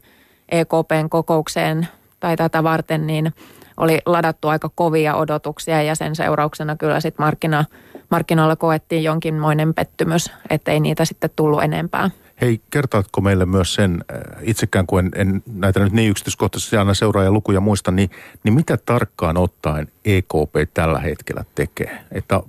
EKPn 0.48 1.06
kokoukseen 1.10 1.88
tai 2.20 2.36
tätä 2.36 2.62
varten, 2.62 3.06
niin 3.06 3.34
oli 3.76 3.98
ladattu 4.06 4.48
aika 4.48 4.70
kovia 4.74 5.16
odotuksia 5.16 5.82
ja 5.82 5.94
sen 5.94 6.16
seurauksena 6.16 6.76
kyllä 6.76 7.00
sitten 7.00 7.26
markkina, 7.26 7.64
markkinoilla 8.10 8.56
koettiin 8.56 9.04
jonkinmoinen 9.04 9.74
pettymys, 9.74 10.32
ettei 10.50 10.80
niitä 10.80 11.04
sitten 11.04 11.30
tullut 11.36 11.62
enempää. 11.62 12.10
Hei, 12.40 12.60
kertaatko 12.70 13.20
meille 13.20 13.46
myös 13.46 13.74
sen, 13.74 14.04
äh, 14.12 14.20
itsekään 14.42 14.86
kun 14.86 15.00
en, 15.00 15.10
en 15.14 15.42
näitä 15.54 15.80
nyt 15.80 15.92
niin 15.92 16.10
yksityiskohtaisesti 16.10 16.76
aina 16.76 16.94
seuraa 16.94 17.24
ja 17.24 17.32
lukuja 17.32 17.60
muista, 17.60 17.90
niin, 17.90 18.10
niin 18.42 18.54
mitä 18.54 18.76
tarkkaan 18.76 19.36
ottaen 19.36 19.88
EKP 20.04 20.74
tällä 20.74 20.98
hetkellä 20.98 21.44
tekee? 21.54 22.04
Että 22.12 22.40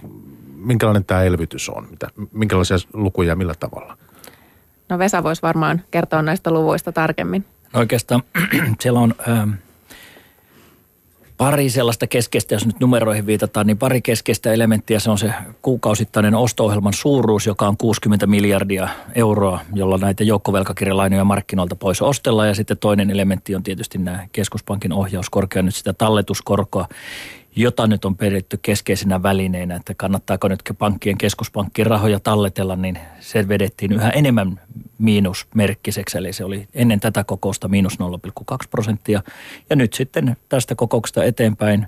minkälainen 0.56 1.06
tämä 1.06 1.24
elvytys 1.24 1.70
on? 1.70 1.88
Mitä, 1.90 2.08
minkälaisia 2.34 2.78
lukuja 2.94 3.30
ja 3.30 3.36
millä 3.36 3.56
tavalla? 3.60 3.98
No 4.90 5.00
Vesa 5.00 5.24
voisi 5.24 5.42
varmaan 5.42 5.82
kertoa 5.92 6.22
näistä 6.22 6.52
luvuista 6.52 6.92
tarkemmin. 6.92 7.46
No 7.74 7.80
oikeastaan 7.80 8.24
siellä 8.82 9.00
on... 9.00 9.16
Ähm 9.28 9.52
pari 11.40 11.70
sellaista 11.70 12.08
keskeistä, 12.08 12.56
jos 12.56 12.66
nyt 12.66 12.80
numeroihin 12.80 13.26
viitataan, 13.26 13.68
niin 13.68 13.78
pari 13.78 14.02
keskeistä 14.02 14.54
elementtiä. 14.54 15.00
Se 15.00 15.10
on 15.10 15.18
se 15.18 15.34
kuukausittainen 15.62 16.36
osto-ohjelman 16.36 16.94
suuruus, 16.94 17.46
joka 17.46 17.68
on 17.68 17.78
60 17.78 18.28
miljardia 18.28 18.88
euroa, 19.16 19.60
jolla 19.74 19.98
näitä 19.98 20.24
joukkovelkakirjalainoja 20.24 21.24
markkinoilta 21.24 21.76
pois 21.76 22.02
ostellaan. 22.02 22.48
Ja 22.48 22.56
sitten 22.56 22.78
toinen 22.78 23.10
elementti 23.10 23.56
on 23.56 23.64
tietysti 23.64 23.98
nämä 23.98 24.28
keskuspankin 24.32 24.94
ohjauskorkea, 24.94 25.62
nyt 25.62 25.76
sitä 25.76 25.94
talletuskorkoa, 25.94 26.88
jota 27.56 27.88
nyt 27.88 28.06
on 28.06 28.18
peritty 28.18 28.60
keskeisenä 28.62 29.24
välineenä, 29.24 29.76
että 29.76 29.94
kannattaako 29.94 30.48
nyt 30.48 30.64
pankkien 30.78 31.18
keskuspankkien 31.18 31.88
rahoja 31.88 32.20
talletella, 32.20 32.76
niin 32.76 33.00
se 33.20 33.48
vedettiin 33.48 33.92
yhä 33.92 34.10
enemmän 34.10 34.62
miinusmerkkiseksi, 34.98 36.18
eli 36.18 36.34
se 36.34 36.44
oli 36.44 36.68
ennen 36.74 37.00
tätä 37.00 37.24
kokousta 37.24 37.68
miinus 37.68 37.98
0,2 38.00 38.58
prosenttia. 38.70 39.24
Ja 39.70 39.76
nyt 39.76 39.94
sitten 39.94 40.38
tästä 40.50 40.76
kokouksesta 40.76 41.24
eteenpäin, 41.24 41.88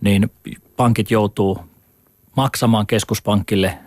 niin 0.00 0.30
pankit 0.76 1.10
joutuu 1.10 1.58
maksamaan 2.36 2.86
keskuspankille 2.86 3.78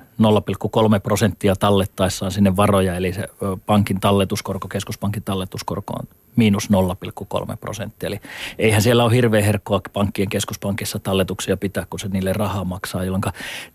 0,3 0.93 0.99
prosenttia 1.03 1.55
tallettaessaan 1.55 2.31
sinne 2.31 2.55
varoja, 2.55 2.95
eli 2.95 3.13
se 3.13 3.27
pankin 3.65 3.99
talletuskorko, 3.99 4.67
keskuspankin 4.67 5.23
talletuskorko 5.23 5.93
on 5.93 6.07
miinus 6.35 6.69
0,3 6.69 7.57
prosenttia. 7.57 8.07
Eli 8.07 8.19
eihän 8.59 8.81
siellä 8.81 9.03
ole 9.03 9.13
hirveän 9.13 9.43
herkkoa 9.43 9.81
pankkien 9.93 10.29
keskuspankissa 10.29 10.99
talletuksia 10.99 11.57
pitää, 11.57 11.85
kun 11.89 11.99
se 11.99 12.07
niille 12.07 12.33
rahaa 12.33 12.63
maksaa, 12.63 13.03
jolloin 13.03 13.23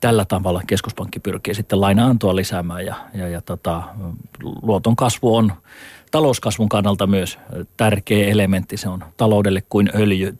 tällä 0.00 0.24
tavalla 0.24 0.62
keskuspankki 0.66 1.20
pyrkii 1.20 1.54
sitten 1.54 1.80
lainaantoa 1.80 2.36
lisäämään 2.36 2.86
ja, 2.86 2.94
ja, 3.14 3.28
ja 3.28 3.40
tota, 3.40 3.82
luoton 4.62 4.96
kasvu 4.96 5.36
on 5.36 5.52
talouskasvun 6.10 6.68
kannalta 6.68 7.06
myös 7.06 7.38
tärkeä 7.76 8.28
elementti. 8.28 8.76
Se 8.76 8.88
on 8.88 9.04
taloudelle 9.16 9.62
kuin 9.68 9.90
öljy. 9.94 10.34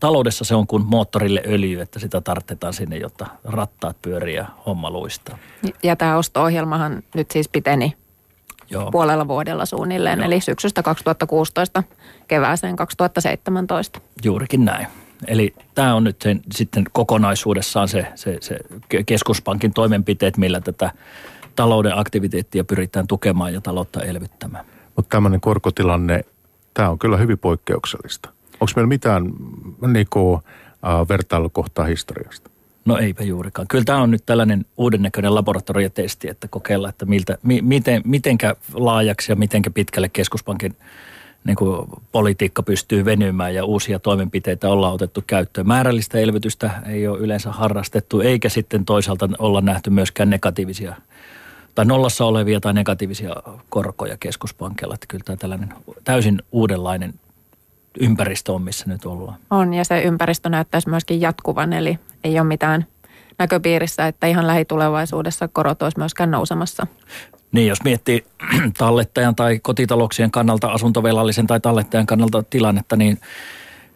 Taloudessa 0.00 0.44
se 0.44 0.54
on 0.54 0.66
kuin 0.66 0.86
moottorille 0.86 1.42
öljy, 1.46 1.80
että 1.80 1.98
sitä 1.98 2.20
tarvitaan 2.20 2.72
sinne, 2.72 2.96
jotta 2.96 3.26
rattaat 3.44 3.96
pyörii 4.02 4.34
ja 4.34 4.46
homma 4.66 4.90
luistaa. 4.90 5.38
Ja 5.82 5.96
tämä 5.96 6.16
osto-ohjelmahan 6.16 7.02
nyt 7.14 7.30
siis 7.30 7.48
piteni 7.48 7.96
Joo. 8.70 8.90
puolella 8.90 9.28
vuodella 9.28 9.66
suunnilleen, 9.66 10.18
Joo. 10.18 10.26
eli 10.26 10.40
syksystä 10.40 10.82
2016 10.82 11.82
kevääseen 12.28 12.76
2017. 12.76 14.00
Juurikin 14.24 14.64
näin. 14.64 14.86
Eli 15.26 15.54
tämä 15.74 15.94
on 15.94 16.04
nyt 16.04 16.22
sen, 16.22 16.40
sitten 16.52 16.84
kokonaisuudessaan 16.92 17.88
se, 17.88 18.06
se, 18.14 18.38
se 18.40 18.58
keskuspankin 19.06 19.72
toimenpiteet, 19.72 20.36
millä 20.36 20.60
tätä 20.60 20.90
talouden 21.56 21.98
aktiviteettia 21.98 22.64
pyritään 22.64 23.06
tukemaan 23.06 23.54
ja 23.54 23.60
taloutta 23.60 24.00
elvyttämään. 24.00 24.64
Mutta 24.96 25.08
tämmöinen 25.16 25.40
korkotilanne, 25.40 26.24
tämä 26.74 26.90
on 26.90 26.98
kyllä 26.98 27.16
hyvin 27.16 27.38
poikkeuksellista. 27.38 28.28
Onko 28.52 28.72
meillä 28.76 28.88
mitään 28.88 29.32
niinku, 29.86 30.42
äh, 30.86 31.08
vertailukohtaa 31.08 31.84
historiasta? 31.84 32.50
No 32.84 32.98
eipä 32.98 33.24
juurikaan. 33.24 33.68
Kyllä 33.68 33.84
tämä 33.84 34.02
on 34.02 34.10
nyt 34.10 34.26
tällainen 34.26 34.66
uuden 34.76 35.02
näköinen 35.02 35.34
laboratoriotesti, 35.34 36.28
että 36.28 36.48
kokeilla, 36.48 36.88
että 36.88 37.06
miltä, 37.06 37.38
mi, 37.42 37.62
miten, 37.62 38.02
mitenkä 38.04 38.56
laajaksi 38.74 39.32
ja 39.32 39.36
mitenkä 39.36 39.70
pitkälle 39.70 40.08
keskuspankin 40.08 40.76
niin 41.44 41.56
kuin 41.56 41.88
politiikka 42.12 42.62
pystyy 42.62 43.04
venymään 43.04 43.54
ja 43.54 43.64
uusia 43.64 43.98
toimenpiteitä 43.98 44.68
ollaan 44.68 44.94
otettu 44.94 45.24
käyttöön. 45.26 45.66
Määrällistä 45.66 46.18
elvytystä 46.18 46.70
ei 46.86 47.08
ole 47.08 47.18
yleensä 47.18 47.52
harrastettu, 47.52 48.20
eikä 48.20 48.48
sitten 48.48 48.84
toisaalta 48.84 49.28
olla 49.38 49.60
nähty 49.60 49.90
myöskään 49.90 50.30
negatiivisia 50.30 50.94
tai 51.74 51.84
nollassa 51.84 52.24
olevia 52.24 52.60
tai 52.60 52.74
negatiivisia 52.74 53.34
korkoja 53.68 54.16
keskuspankilla. 54.20 54.94
Että 54.94 55.06
kyllä 55.06 55.24
tämä 55.24 55.36
tällainen 55.36 55.74
täysin 56.04 56.42
uudenlainen 56.52 57.14
ympäristö 58.00 58.52
on, 58.52 58.62
missä 58.62 58.84
nyt 58.88 59.04
ollaan. 59.04 59.38
On, 59.50 59.74
ja 59.74 59.84
se 59.84 60.02
ympäristö 60.02 60.48
näyttäisi 60.48 60.88
myöskin 60.88 61.20
jatkuvan, 61.20 61.72
eli 61.72 61.98
ei 62.24 62.40
ole 62.40 62.48
mitään 62.48 62.86
näköpiirissä, 63.38 64.06
että 64.06 64.26
ihan 64.26 64.46
lähitulevaisuudessa 64.46 65.48
korot 65.48 65.82
olisi 65.82 65.98
myöskään 65.98 66.30
nousemassa. 66.30 66.86
Niin, 67.52 67.68
jos 67.68 67.84
miettii 67.84 68.24
tallettajan 68.78 69.36
tai 69.36 69.58
kotitalouksien 69.58 70.30
kannalta, 70.30 70.68
asuntovelallisen 70.68 71.46
tai 71.46 71.60
tallettajan 71.60 72.06
kannalta 72.06 72.42
tilannetta, 72.42 72.96
niin 72.96 73.18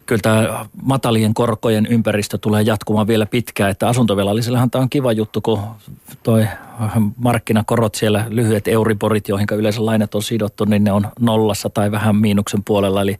kyllä 0.05 0.21
tämä 0.21 0.65
matalien 0.81 1.33
korkojen 1.33 1.85
ympäristö 1.85 2.37
tulee 2.37 2.61
jatkumaan 2.61 3.07
vielä 3.07 3.25
pitkään. 3.25 3.71
Että 3.71 3.87
asuntovelallisellehan 3.87 4.71
tämä 4.71 4.81
on 4.81 4.89
kiva 4.89 5.11
juttu, 5.11 5.41
kun 5.41 5.59
toi 6.23 6.47
markkinakorot 7.17 7.95
siellä, 7.95 8.25
lyhyet 8.29 8.67
euriporit, 8.67 9.27
joihin 9.27 9.47
yleensä 9.51 9.85
lainat 9.85 10.15
on 10.15 10.23
sidottu, 10.23 10.65
niin 10.65 10.83
ne 10.83 10.91
on 10.91 11.07
nollassa 11.19 11.69
tai 11.69 11.91
vähän 11.91 12.15
miinuksen 12.15 12.63
puolella. 12.63 13.01
Eli 13.01 13.17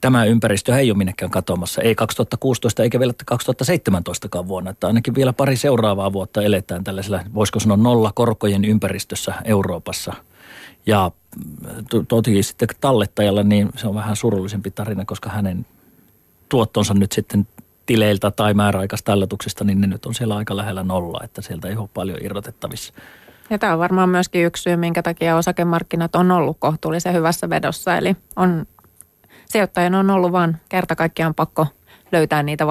tämä 0.00 0.24
ympäristö 0.24 0.78
ei 0.78 0.90
ole 0.90 0.98
minnekään 0.98 1.30
katoamassa. 1.30 1.82
Ei 1.82 1.94
2016 1.94 2.82
eikä 2.82 2.98
vielä 3.00 3.12
2017 3.26 4.48
vuonna. 4.48 4.70
Että 4.70 4.86
ainakin 4.86 5.14
vielä 5.14 5.32
pari 5.32 5.56
seuraavaa 5.56 6.12
vuotta 6.12 6.42
eletään 6.42 6.84
tällaisella, 6.84 7.20
voisiko 7.34 7.60
sanoa 7.60 7.76
nolla 7.76 8.12
korkojen 8.14 8.64
ympäristössä 8.64 9.34
Euroopassa. 9.44 10.12
Ja 10.86 11.10
toki 12.08 12.42
sitten 12.42 12.68
tallettajalla 12.80 13.42
niin 13.42 13.68
se 13.76 13.88
on 13.88 13.94
vähän 13.94 14.16
surullisempi 14.16 14.70
tarina, 14.70 15.04
koska 15.04 15.30
hänen 15.30 15.66
tuottonsa 16.48 16.94
nyt 16.94 17.12
sitten 17.12 17.46
tileiltä 17.86 18.30
tai 18.30 18.54
määräaikaistalletuksista, 18.54 19.64
niin 19.64 19.80
ne 19.80 19.86
nyt 19.86 20.06
on 20.06 20.14
siellä 20.14 20.36
aika 20.36 20.56
lähellä 20.56 20.82
nolla, 20.82 21.20
että 21.24 21.42
sieltä 21.42 21.68
ei 21.68 21.76
ole 21.76 21.88
paljon 21.94 22.18
irrotettavissa. 22.22 22.92
Ja 23.50 23.58
tämä 23.58 23.72
on 23.72 23.78
varmaan 23.78 24.08
myöskin 24.08 24.46
yksi 24.46 24.62
syy, 24.62 24.76
minkä 24.76 25.02
takia 25.02 25.36
osakemarkkinat 25.36 26.16
on 26.16 26.30
ollut 26.30 26.56
kohtuullisen 26.60 27.14
hyvässä 27.14 27.50
vedossa. 27.50 27.96
Eli 27.96 28.16
on, 28.36 28.66
sijoittajien 29.50 29.94
on 29.94 30.10
ollut 30.10 30.32
vain 30.32 30.56
kerta 30.68 30.96
kaikkiaan 30.96 31.34
pakko 31.34 31.66
löytää 32.12 32.42
niitä 32.42 32.66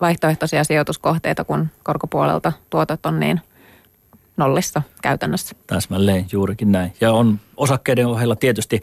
vaihtoehtoisia 0.00 0.64
sijoituskohteita, 0.64 1.44
kun 1.44 1.68
korkopuolelta 1.82 2.52
tuotot 2.70 3.06
on 3.06 3.20
niin 3.20 3.40
nollissa 4.36 4.82
käytännössä. 5.02 5.56
Täsmälleen, 5.66 6.26
juurikin 6.32 6.72
näin. 6.72 6.92
Ja 7.00 7.12
on 7.12 7.40
osakkeiden 7.56 8.06
ohella 8.06 8.36
tietysti 8.36 8.80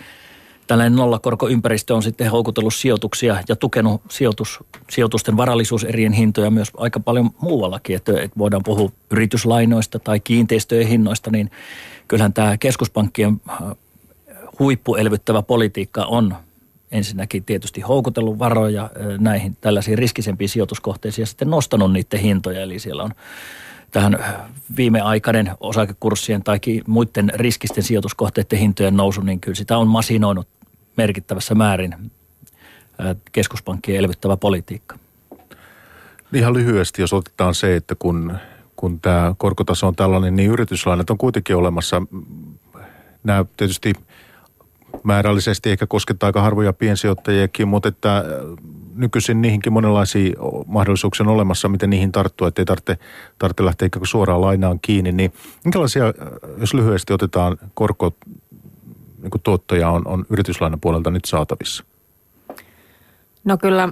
tällainen 0.68 0.96
nollakorkoympäristö 0.96 1.96
on 1.96 2.04
sitten 2.04 2.32
houkutellut 2.32 2.74
sijoituksia 2.74 3.38
ja 3.50 3.56
tukenut 3.56 4.02
sijoitus, 4.10 4.60
sijoitusten 4.90 5.38
varallisuuserien 5.38 6.14
hintoja 6.14 6.52
myös 6.52 6.72
aika 6.78 7.00
paljon 7.00 7.30
muuallakin. 7.42 7.96
Että 7.96 8.12
voidaan 8.38 8.64
puhua 8.64 8.92
yrityslainoista 9.12 10.00
tai 10.00 10.20
kiinteistöjen 10.20 10.88
hinnoista, 10.88 11.32
niin 11.32 11.52
kyllähän 12.08 12.34
tämä 12.34 12.58
keskuspankkien 12.58 13.42
äh, 13.50 13.58
huippuelvyttävä 14.60 15.42
politiikka 15.42 16.06
on 16.06 16.36
ensinnäkin 16.94 17.44
tietysti 17.44 17.82
houkutellut 17.82 18.40
varoja 18.40 18.90
näihin 19.20 19.58
tällaisiin 19.62 19.98
riskisempiin 19.98 20.50
sijoituskohteisiin 20.50 21.24
ja 21.24 21.28
sitten 21.28 21.50
nostanut 21.50 21.94
niiden 21.94 22.20
hintoja. 22.20 22.62
Eli 22.62 22.80
siellä 22.80 23.04
on 23.04 23.12
tähän 23.92 24.26
viimeaikainen 24.78 25.52
osakekurssien 25.60 26.44
tai 26.44 26.60
muiden 26.88 27.32
riskisten 27.34 27.84
sijoituskohteiden 27.84 28.60
hintojen 28.60 28.98
nousu, 28.98 29.22
niin 29.22 29.40
kyllä 29.40 29.56
sitä 29.56 29.78
on 29.78 29.88
masinoinut 29.88 30.48
merkittävässä 30.98 31.56
määrin 31.56 32.12
keskuspankkien 33.32 33.98
elvyttävä 33.98 34.38
politiikka. 34.38 34.98
Ihan 36.34 36.54
lyhyesti, 36.54 37.02
jos 37.02 37.14
otetaan 37.14 37.56
se, 37.56 37.76
että 37.76 37.96
kun, 38.00 38.38
kun 38.76 39.00
tämä 39.00 39.36
korkotaso 39.38 39.88
on 39.88 39.96
tällainen, 39.96 40.36
niin 40.36 40.52
yrityslainat 40.52 41.10
on 41.10 41.18
kuitenkin 41.18 41.56
olemassa. 41.56 42.02
Nämä 43.24 43.46
tietysti 43.58 43.94
määrällisesti 45.04 45.72
ehkä 45.72 45.88
koskettaa 45.88 46.28
aika 46.28 46.42
harvoja 46.42 46.74
piensijoittajiakin, 46.74 47.68
mutta 47.68 47.90
että 47.90 48.24
nykyisin 48.96 49.42
niihinkin 49.42 49.74
monenlaisia 49.74 50.34
mahdollisuuksia 50.66 51.24
on 51.24 51.34
olemassa, 51.34 51.68
miten 51.68 51.90
niihin 51.90 52.12
tarttua, 52.12 52.48
ettei 52.48 52.66
tarvitse, 52.66 52.98
tarvitse 53.40 53.66
lähteä 53.66 53.86
ikään 53.86 54.00
kuin 54.00 54.08
suoraan 54.08 54.42
lainaan 54.42 54.80
kiinni. 54.80 55.12
Niin 55.12 55.34
minkälaisia, 55.64 56.14
jos 56.58 56.74
lyhyesti 56.74 57.14
otetaan 57.14 57.58
korko, 57.74 58.14
niin 59.22 59.32
tuottoja 59.44 59.90
on, 59.90 60.08
on 60.08 60.26
yrityslainan 60.30 60.80
puolelta 60.80 61.12
nyt 61.12 61.26
saatavissa? 61.26 61.84
No 63.44 63.58
kyllä 63.58 63.90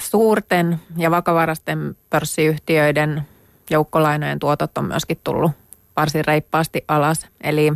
suurten 0.00 0.80
ja 0.96 1.10
vakavarasten 1.10 1.96
pörssiyhtiöiden 2.10 3.22
joukkolainojen 3.70 4.38
tuotot 4.38 4.78
on 4.78 4.84
myöskin 4.84 5.20
tullut 5.24 5.52
varsin 5.96 6.24
reippaasti 6.24 6.84
alas. 6.88 7.26
Eli 7.40 7.72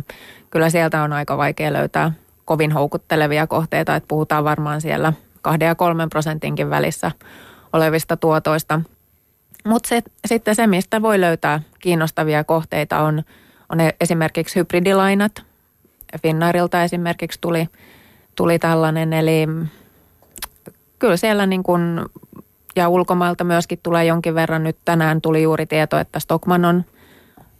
kyllä 0.49 0.69
sieltä 0.69 1.03
on 1.03 1.13
aika 1.13 1.37
vaikea 1.37 1.73
löytää 1.73 2.11
kovin 2.45 2.71
houkuttelevia 2.71 3.47
kohteita, 3.47 3.95
että 3.95 4.07
puhutaan 4.07 4.43
varmaan 4.43 4.81
siellä 4.81 5.13
kahden 5.41 5.67
ja 5.67 5.75
kolmen 5.75 6.09
prosentinkin 6.09 6.69
välissä 6.69 7.11
olevista 7.73 8.17
tuotoista. 8.17 8.81
Mutta 9.65 9.89
se, 9.89 10.01
sitten 10.25 10.55
se, 10.55 10.67
mistä 10.67 11.01
voi 11.01 11.21
löytää 11.21 11.61
kiinnostavia 11.79 12.43
kohteita 12.43 12.99
on, 12.99 13.23
on 13.69 13.79
e- 13.79 13.95
esimerkiksi 14.01 14.55
hybridilainat. 14.55 15.43
Finnairilta 16.21 16.83
esimerkiksi 16.83 17.41
tuli, 17.41 17.67
tuli 18.35 18.59
tällainen, 18.59 19.13
eli 19.13 19.47
kyllä 20.99 21.17
siellä 21.17 21.45
niin 21.45 21.63
kuin, 21.63 22.01
ja 22.75 22.89
ulkomailta 22.89 23.43
myöskin 23.43 23.79
tulee 23.83 24.05
jonkin 24.05 24.35
verran. 24.35 24.63
Nyt 24.63 24.77
tänään 24.85 25.21
tuli 25.21 25.43
juuri 25.43 25.65
tieto, 25.65 25.99
että 25.99 26.19
Stockman 26.19 26.65
on, 26.65 26.85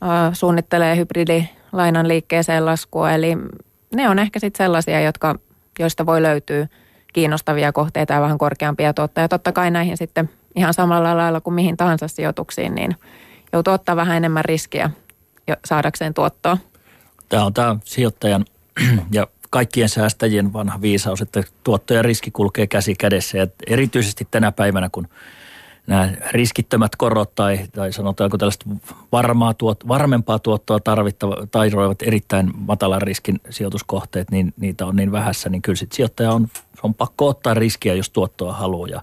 äh, 0.04 0.34
suunnittelee 0.34 0.98
hybridilainan 0.98 2.08
liikkeeseen 2.08 2.66
laskua, 2.66 3.12
eli 3.12 3.38
ne 3.94 4.10
on 4.10 4.20
ehkä 4.20 4.40
sitten 4.40 4.66
sellaisia, 4.66 5.02
jotka, 5.02 5.36
joista 5.80 6.06
voi 6.06 6.22
löytyä 6.22 6.68
kiinnostavia 7.14 7.72
kohteita 7.72 8.14
ja 8.14 8.22
vähän 8.22 8.38
korkeampia 8.38 8.94
tuottoja. 8.94 9.28
Totta 9.28 9.52
kai 9.52 9.72
näihin 9.72 9.98
sitten 9.98 10.30
ihan 10.56 10.74
samalla 10.74 11.18
lailla 11.18 11.42
kuin 11.42 11.54
mihin 11.54 11.78
tahansa 11.78 12.08
sijoituksiin, 12.08 12.76
niin 12.76 12.96
joutuu 13.54 13.74
ottaa 13.74 13.96
vähän 13.96 14.18
enemmän 14.18 14.46
riskiä 14.46 14.90
saadakseen 15.66 16.14
tuottoa. 16.14 16.58
Tämä 17.30 17.46
on 17.46 17.54
tämä 17.54 17.76
sijoittajan 17.84 18.46
ja 19.12 19.28
kaikkien 19.50 19.90
säästäjien 19.90 20.54
vanha 20.54 20.82
viisaus, 20.82 21.22
että 21.22 21.44
tuotto 21.64 21.94
ja 21.94 22.02
riski 22.02 22.32
kulkee 22.32 22.68
käsi 22.68 22.96
kädessä. 22.96 23.38
Ja 23.38 23.48
erityisesti 23.68 24.28
tänä 24.32 24.52
päivänä, 24.52 24.90
kun 24.92 25.08
nämä 25.88 26.12
riskittömät 26.32 26.96
korot 26.96 27.36
tai, 27.36 27.60
tai 27.72 27.94
sanotaanko 27.94 28.38
tällaista 28.38 28.66
varmaa 29.12 29.54
tuot, 29.54 29.88
varmempaa 29.88 30.40
tuottoa 30.40 30.80
tarvittava, 30.80 31.38
tai 31.52 31.70
erittäin 32.06 32.52
matalan 32.56 33.02
riskin 33.02 33.40
sijoituskohteet, 33.50 34.32
niin 34.32 34.54
niitä 34.60 34.86
on 34.86 34.96
niin 34.96 35.12
vähässä, 35.12 35.50
niin 35.50 35.62
kyllä 35.62 35.76
sitten 35.76 35.96
sijoittaja 35.96 36.32
on, 36.32 36.48
on 36.84 36.94
pakko 36.94 37.28
ottaa 37.28 37.54
riskiä, 37.54 37.94
jos 37.94 38.10
tuottoa 38.10 38.54
haluaa. 38.54 38.88
Ja 38.88 39.02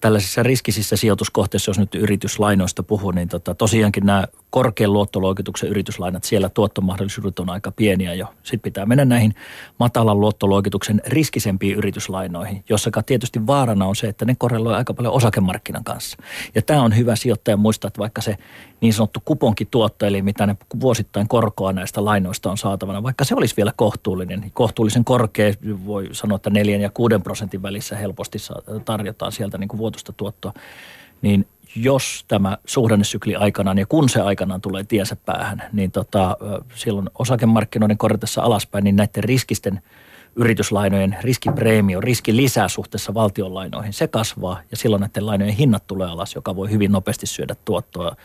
tällaisissa 0.00 0.42
riskisissä 0.42 0.96
sijoituskohteissa, 0.96 1.70
jos 1.70 1.78
nyt 1.78 1.94
yrityslainoista 1.94 2.82
puhuu, 2.82 3.10
niin 3.10 3.28
tota, 3.28 3.54
tosiaankin 3.54 4.06
nämä 4.06 4.24
korkean 4.52 4.92
luottoluokituksen 4.92 5.68
yrityslainat, 5.68 6.24
siellä 6.24 6.48
tuottomahdollisuudet 6.48 7.38
on 7.38 7.50
aika 7.50 7.72
pieniä 7.72 8.14
jo. 8.14 8.26
Sitten 8.42 8.60
pitää 8.60 8.86
mennä 8.86 9.04
näihin 9.04 9.34
matalan 9.78 10.20
luottoluokituksen 10.20 11.02
riskisempiin 11.06 11.76
yrityslainoihin, 11.76 12.64
jossa 12.68 12.90
tietysti 13.06 13.46
vaarana 13.46 13.86
on 13.86 13.96
se, 13.96 14.08
että 14.08 14.24
ne 14.24 14.34
korreloi 14.38 14.74
aika 14.74 14.94
paljon 14.94 15.14
osakemarkkinan 15.14 15.84
kanssa. 15.84 16.16
Ja 16.54 16.62
tämä 16.62 16.82
on 16.82 16.96
hyvä 16.96 17.16
sijoittaja 17.16 17.56
muistaa, 17.56 17.88
että 17.88 17.98
vaikka 17.98 18.20
se 18.20 18.36
niin 18.80 18.92
sanottu 18.92 19.20
kuponkituotto, 19.24 20.06
eli 20.06 20.22
mitä 20.22 20.46
ne 20.46 20.56
vuosittain 20.80 21.28
korkoa 21.28 21.72
näistä 21.72 22.04
lainoista 22.04 22.50
on 22.50 22.58
saatavana, 22.58 23.02
vaikka 23.02 23.24
se 23.24 23.34
olisi 23.34 23.56
vielä 23.56 23.72
kohtuullinen, 23.76 24.40
niin 24.40 24.52
kohtuullisen 24.52 25.04
korkea, 25.04 25.52
voi 25.86 26.08
sanoa, 26.12 26.36
että 26.36 26.50
4 26.50 26.78
ja 26.78 26.90
6 26.90 27.14
prosentin 27.24 27.62
välissä 27.62 27.96
helposti 27.96 28.38
tarjotaan 28.84 29.32
sieltä 29.32 29.58
niin 29.58 29.68
kuin 29.68 29.78
vuotusta 29.78 30.12
tuottoa, 30.12 30.52
niin 31.22 31.46
jos 31.76 32.24
tämä 32.28 32.58
suhdannesykli 32.64 33.36
aikanaan 33.36 33.78
ja 33.78 33.86
kun 33.86 34.08
se 34.08 34.20
aikanaan 34.20 34.60
tulee 34.60 34.84
tiensä 34.84 35.16
päähän, 35.16 35.62
niin 35.72 35.90
tota, 35.90 36.36
silloin 36.74 37.10
osakemarkkinoiden 37.18 37.98
korjatessa 37.98 38.42
alaspäin, 38.42 38.84
niin 38.84 38.96
näiden 38.96 39.24
riskisten 39.24 39.80
yrityslainojen 40.36 41.16
riskipreemio, 41.20 42.00
riski 42.00 42.36
lisää 42.36 42.68
suhteessa 42.68 43.14
valtionlainoihin, 43.14 43.92
se 43.92 44.08
kasvaa 44.08 44.60
ja 44.70 44.76
silloin 44.76 45.00
näiden 45.00 45.26
lainojen 45.26 45.54
hinnat 45.54 45.86
tulee 45.86 46.08
alas, 46.08 46.34
joka 46.34 46.56
voi 46.56 46.70
hyvin 46.70 46.92
nopeasti 46.92 47.26
syödä 47.26 47.56
tuottoa 47.64 48.16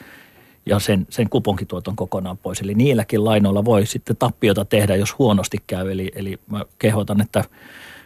ja 0.65 0.79
sen, 0.79 1.07
sen 1.09 1.29
kuponkituoton 1.29 1.95
kokonaan 1.95 2.37
pois. 2.37 2.61
Eli 2.61 2.73
niilläkin 2.73 3.25
lainoilla 3.25 3.65
voi 3.65 3.85
sitten 3.85 4.17
tappiota 4.17 4.65
tehdä, 4.65 4.95
jos 4.95 5.17
huonosti 5.17 5.57
käy. 5.67 5.91
Eli, 5.91 6.11
eli 6.15 6.39
mä 6.51 6.65
kehotan, 6.79 7.21
että 7.21 7.43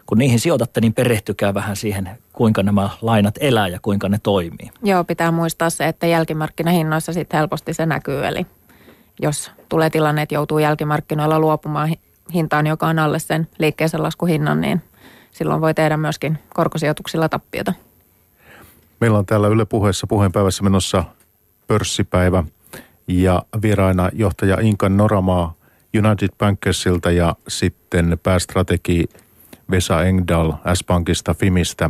kun 0.05 0.17
niihin 0.17 0.39
sijoitatte, 0.39 0.81
niin 0.81 0.93
perehtykää 0.93 1.53
vähän 1.53 1.75
siihen, 1.75 2.09
kuinka 2.33 2.63
nämä 2.63 2.89
lainat 3.01 3.35
elää 3.39 3.67
ja 3.67 3.79
kuinka 3.81 4.09
ne 4.09 4.19
toimii. 4.23 4.71
Joo, 4.83 5.03
pitää 5.03 5.31
muistaa 5.31 5.69
se, 5.69 5.87
että 5.87 6.07
jälkimarkkinahinnoissa 6.07 7.13
sitten 7.13 7.37
helposti 7.37 7.73
se 7.73 7.85
näkyy. 7.85 8.25
Eli 8.25 8.45
jos 9.21 9.51
tulee 9.69 9.89
tilanne, 9.89 10.21
että 10.21 10.35
joutuu 10.35 10.59
jälkimarkkinoilla 10.59 11.39
luopumaan 11.39 11.95
hintaan, 12.33 12.67
joka 12.67 12.87
on 12.87 12.99
alle 12.99 13.19
sen 13.19 13.47
liikkeeseen 13.59 14.03
laskuhinnan, 14.03 14.61
niin 14.61 14.81
silloin 15.31 15.61
voi 15.61 15.73
tehdä 15.73 15.97
myöskin 15.97 16.39
korkosijoituksilla 16.53 17.29
tappiota. 17.29 17.73
Meillä 18.99 19.17
on 19.17 19.25
täällä 19.25 19.47
Yle 19.47 19.65
puheessa 19.65 20.07
puheenpäivässä 20.07 20.63
menossa 20.63 21.03
pörssipäivä 21.67 22.43
ja 23.07 23.43
vieraina 23.61 24.09
johtaja 24.13 24.57
Inkan 24.61 24.97
Noramaa 24.97 25.53
United 26.05 26.29
Bankersilta 26.37 27.11
ja 27.11 27.35
sitten 27.47 28.19
päästrategi 28.23 29.09
Vesa 29.71 30.03
Engdahl 30.03 30.51
S-Pankista, 30.73 31.33
Fimistä. 31.33 31.89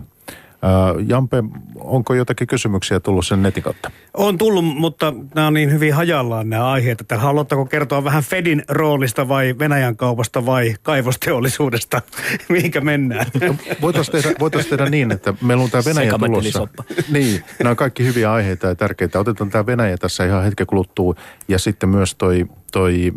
Jampe, 1.07 1.43
onko 1.75 2.13
jotakin 2.13 2.47
kysymyksiä 2.47 2.99
tullut 2.99 3.27
sen 3.27 3.43
netin 3.43 3.63
kautta? 3.63 3.91
On 4.13 4.37
tullut, 4.37 4.65
mutta 4.65 5.13
nämä 5.35 5.47
on 5.47 5.53
niin 5.53 5.71
hyvin 5.71 5.93
hajallaan 5.93 6.49
nämä 6.49 6.71
aiheet, 6.71 7.01
että 7.01 7.17
haluatteko 7.17 7.65
kertoa 7.65 8.03
vähän 8.03 8.23
Fedin 8.23 8.63
roolista 8.69 9.27
vai 9.27 9.55
Venäjän 9.59 9.97
kaupasta 9.97 10.45
vai 10.45 10.75
kaivosteollisuudesta, 10.83 12.01
mihinkä 12.49 12.81
mennään? 12.81 13.25
No, 13.47 13.55
voitaisiin 13.81 14.21
tehdä, 14.21 14.35
voitais 14.39 14.67
tehdä 14.67 14.89
niin, 14.89 15.11
että 15.11 15.33
meillä 15.41 15.63
on 15.63 15.71
tämä 15.71 15.83
Venäjä 15.85 16.13
tulossa. 16.17 16.67
Niin, 17.11 17.43
nämä 17.59 17.69
on 17.69 17.75
kaikki 17.75 18.05
hyviä 18.05 18.33
aiheita 18.33 18.67
ja 18.67 18.75
tärkeitä. 18.75 19.19
Otetaan 19.19 19.49
tämä 19.49 19.65
Venäjä 19.65 19.97
tässä 19.97 20.25
ihan 20.25 20.43
hetken 20.43 20.67
kuluttua 20.67 21.15
ja 21.47 21.59
sitten 21.59 21.89
myös 21.89 22.15
toi, 22.15 22.45
toi 22.71 23.13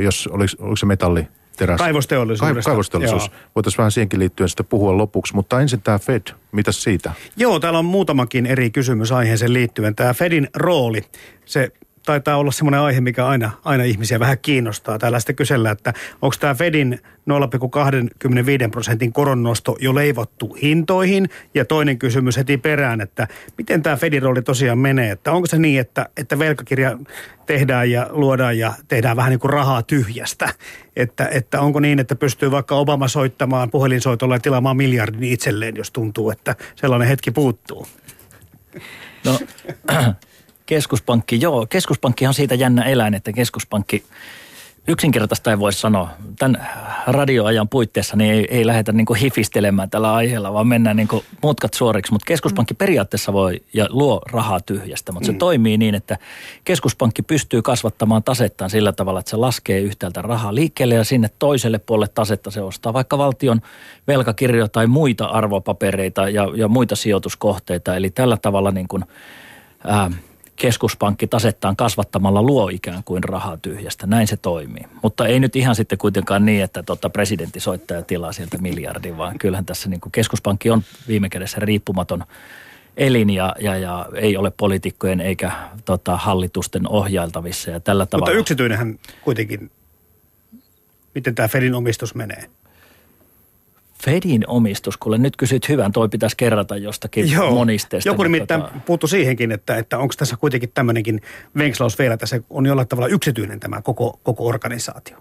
jos 0.00 0.26
oliko, 0.26 0.52
oliko 0.58 0.76
se 0.76 0.86
metalli, 0.86 1.28
teräs... 1.58 1.78
Kaivosteollisuudesta. 1.78 2.70
Kaivosteollisuus. 2.70 3.30
Voitaisiin 3.54 3.78
vähän 3.78 3.90
siihenkin 3.90 4.20
liittyen 4.20 4.48
sitten 4.48 4.66
puhua 4.66 4.96
lopuksi, 4.96 5.34
mutta 5.34 5.60
ensin 5.60 5.82
tämä 5.82 5.98
Fed, 5.98 6.22
mitä 6.52 6.72
siitä? 6.72 7.12
Joo, 7.36 7.60
täällä 7.60 7.78
on 7.78 7.84
muutamakin 7.84 8.46
eri 8.46 8.70
kysymys 8.70 9.12
aiheeseen 9.12 9.52
liittyen. 9.52 9.94
Tämä 9.94 10.14
Fedin 10.14 10.48
rooli, 10.56 11.02
se 11.44 11.72
taitaa 12.08 12.36
olla 12.36 12.50
semmoinen 12.50 12.80
aihe, 12.80 13.00
mikä 13.00 13.26
aina, 13.26 13.50
aina 13.64 13.84
ihmisiä 13.84 14.20
vähän 14.20 14.38
kiinnostaa. 14.42 14.98
Täällä 14.98 15.20
sitten 15.20 15.36
kysellä, 15.36 15.70
että 15.70 15.94
onko 16.22 16.36
tämä 16.40 16.54
Fedin 16.54 17.00
0,25 18.64 18.70
prosentin 18.70 19.12
koronnosto 19.12 19.76
jo 19.80 19.94
leivottu 19.94 20.56
hintoihin? 20.62 21.28
Ja 21.54 21.64
toinen 21.64 21.98
kysymys 21.98 22.36
heti 22.36 22.56
perään, 22.56 23.00
että 23.00 23.28
miten 23.58 23.82
tämä 23.82 23.96
Fedin 23.96 24.22
rooli 24.22 24.42
tosiaan 24.42 24.78
menee? 24.78 25.10
Että 25.10 25.32
onko 25.32 25.46
se 25.46 25.58
niin, 25.58 25.80
että, 25.80 26.08
että 26.16 26.38
velkakirja 26.38 26.98
tehdään 27.46 27.90
ja 27.90 28.06
luodaan 28.10 28.58
ja 28.58 28.72
tehdään 28.88 29.16
vähän 29.16 29.30
niin 29.30 29.40
kuin 29.40 29.50
rahaa 29.50 29.82
tyhjästä? 29.82 30.48
Että, 30.96 31.28
että 31.32 31.60
onko 31.60 31.80
niin, 31.80 31.98
että 31.98 32.14
pystyy 32.14 32.50
vaikka 32.50 32.74
Obama 32.74 33.08
soittamaan 33.08 33.70
puhelinsoitolla 33.70 34.34
ja 34.34 34.40
tilaamaan 34.40 34.76
miljardin 34.76 35.32
itselleen, 35.32 35.76
jos 35.76 35.90
tuntuu, 35.90 36.30
että 36.30 36.56
sellainen 36.74 37.08
hetki 37.08 37.30
puuttuu? 37.30 37.86
No 39.24 39.38
Keskuspankki, 40.68 41.40
joo. 41.40 41.66
Keskuspankki 41.66 42.26
on 42.26 42.34
siitä 42.34 42.54
jännä 42.54 42.82
eläin, 42.82 43.14
että 43.14 43.32
keskuspankki 43.32 44.04
yksinkertaista 44.88 45.50
ei 45.50 45.58
voi 45.58 45.72
sanoa. 45.72 46.10
Tämän 46.38 46.68
radioajan 47.06 47.68
puitteissa 47.68 48.16
niin 48.16 48.34
ei, 48.34 48.46
ei 48.50 48.66
lähdetä 48.66 48.92
niin 48.92 49.06
hifistelemään 49.20 49.90
tällä 49.90 50.14
aiheella, 50.14 50.52
vaan 50.52 50.66
mennään 50.66 50.96
niin 50.96 51.08
mutkat 51.42 51.74
suoriksi. 51.74 52.12
Mutta 52.12 52.24
keskuspankki 52.24 52.74
mm. 52.74 52.78
periaatteessa 52.78 53.32
voi 53.32 53.62
ja 53.74 53.86
luo 53.90 54.20
rahaa 54.32 54.60
tyhjästä, 54.60 55.12
mutta 55.12 55.26
se 55.26 55.32
mm. 55.32 55.38
toimii 55.38 55.78
niin, 55.78 55.94
että 55.94 56.18
keskuspankki 56.64 57.22
pystyy 57.22 57.62
kasvattamaan 57.62 58.22
tasettaan 58.22 58.70
sillä 58.70 58.92
tavalla, 58.92 59.20
että 59.20 59.30
se 59.30 59.36
laskee 59.36 59.80
yhtäältä 59.80 60.22
rahaa 60.22 60.54
liikkeelle 60.54 60.94
ja 60.94 61.04
sinne 61.04 61.30
toiselle 61.38 61.78
puolelle 61.78 62.12
tasetta 62.14 62.50
se 62.50 62.60
ostaa 62.60 62.92
vaikka 62.92 63.18
valtion 63.18 63.60
velkakirjoja 64.06 64.68
tai 64.68 64.86
muita 64.86 65.26
arvopapereita 65.26 66.28
ja, 66.28 66.48
ja 66.54 66.68
muita 66.68 66.96
sijoituskohteita. 66.96 67.96
Eli 67.96 68.10
tällä 68.10 68.36
tavalla 68.36 68.70
niin 68.70 68.88
kuin, 68.88 69.04
ää, 69.84 70.10
keskuspankki 70.58 71.26
tasettaan 71.26 71.76
kasvattamalla 71.76 72.42
luo 72.42 72.68
ikään 72.68 73.04
kuin 73.04 73.24
rahaa 73.24 73.56
tyhjästä. 73.56 74.06
Näin 74.06 74.26
se 74.26 74.36
toimii. 74.36 74.84
Mutta 75.02 75.26
ei 75.26 75.40
nyt 75.40 75.56
ihan 75.56 75.74
sitten 75.74 75.98
kuitenkaan 75.98 76.44
niin, 76.44 76.64
että 76.64 76.82
tota 76.82 77.10
presidentti 77.10 77.60
soittaa 77.60 77.96
ja 77.96 78.02
tilaa 78.02 78.32
sieltä 78.32 78.58
miljardin, 78.58 79.16
vaan 79.18 79.38
kyllähän 79.38 79.66
tässä 79.66 79.88
niin 79.88 80.00
kuin 80.00 80.12
keskuspankki 80.12 80.70
on 80.70 80.82
viime 81.08 81.28
kädessä 81.28 81.60
riippumaton 81.60 82.24
elin 82.96 83.30
ja, 83.30 83.54
ja, 83.60 83.76
ja 83.76 84.06
ei 84.14 84.36
ole 84.36 84.52
poliitikkojen 84.56 85.20
eikä 85.20 85.52
tota, 85.84 86.16
hallitusten 86.16 86.88
ohjailtavissa 86.88 87.70
ja 87.70 87.80
tällä 87.80 88.06
tavalla. 88.06 88.30
Mutta 88.30 88.40
yksityinenhän 88.40 88.98
kuitenkin, 89.20 89.70
miten 91.14 91.34
tämä 91.34 91.48
Fedin 91.48 91.74
omistus 91.74 92.14
menee? 92.14 92.50
Fedin 94.04 94.44
omistus, 94.46 94.96
kun 94.96 95.22
nyt 95.22 95.36
kysyt 95.36 95.68
hyvän, 95.68 95.92
toi 95.92 96.08
pitäisi 96.08 96.36
kerrata 96.36 96.76
jostakin 96.76 97.32
Joo, 97.32 97.50
monisteesta. 97.50 98.08
Joku 98.08 98.22
nimittäin 98.22 98.62
tota... 98.62 98.74
puuttu 98.86 99.06
siihenkin, 99.06 99.52
että, 99.52 99.76
että 99.76 99.98
onko 99.98 100.14
tässä 100.18 100.36
kuitenkin 100.36 100.70
tämmöinenkin 100.74 101.20
venkslaus 101.58 101.98
vielä, 101.98 102.16
tässä 102.16 102.40
on 102.50 102.66
jollain 102.66 102.88
tavalla 102.88 103.08
yksityinen 103.08 103.60
tämä 103.60 103.82
koko, 103.82 104.20
koko 104.22 104.46
organisaatio. 104.46 105.16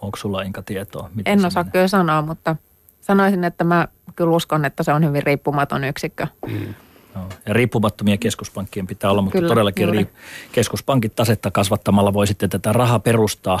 Onko 0.00 0.16
sulla 0.16 0.42
Inka 0.42 0.62
tietoa? 0.62 1.10
Miten 1.14 1.38
en 1.38 1.46
osaa 1.46 1.64
kyllä 1.64 1.88
sanoa, 1.88 2.22
mutta 2.22 2.56
sanoisin, 3.00 3.44
että 3.44 3.64
mä 3.64 3.88
kyllä 4.16 4.36
uskon, 4.36 4.64
että 4.64 4.82
se 4.82 4.92
on 4.92 5.04
hyvin 5.04 5.22
riippumaton 5.22 5.84
yksikkö. 5.84 6.26
Mm. 6.46 6.74
No, 7.14 7.28
ja 7.46 7.52
riippumattomia 7.52 8.16
keskuspankkien 8.16 8.86
pitää 8.86 9.10
olla, 9.10 9.22
mutta 9.22 9.38
Kyllä, 9.38 9.48
todellakin 9.48 9.88
ri- 9.88 10.08
keskuspankit 10.52 11.16
tasetta 11.16 11.50
kasvattamalla 11.50 12.12
voi 12.12 12.26
sitten 12.26 12.50
tätä 12.50 12.72
rahaa 12.72 12.98
perustaa 12.98 13.60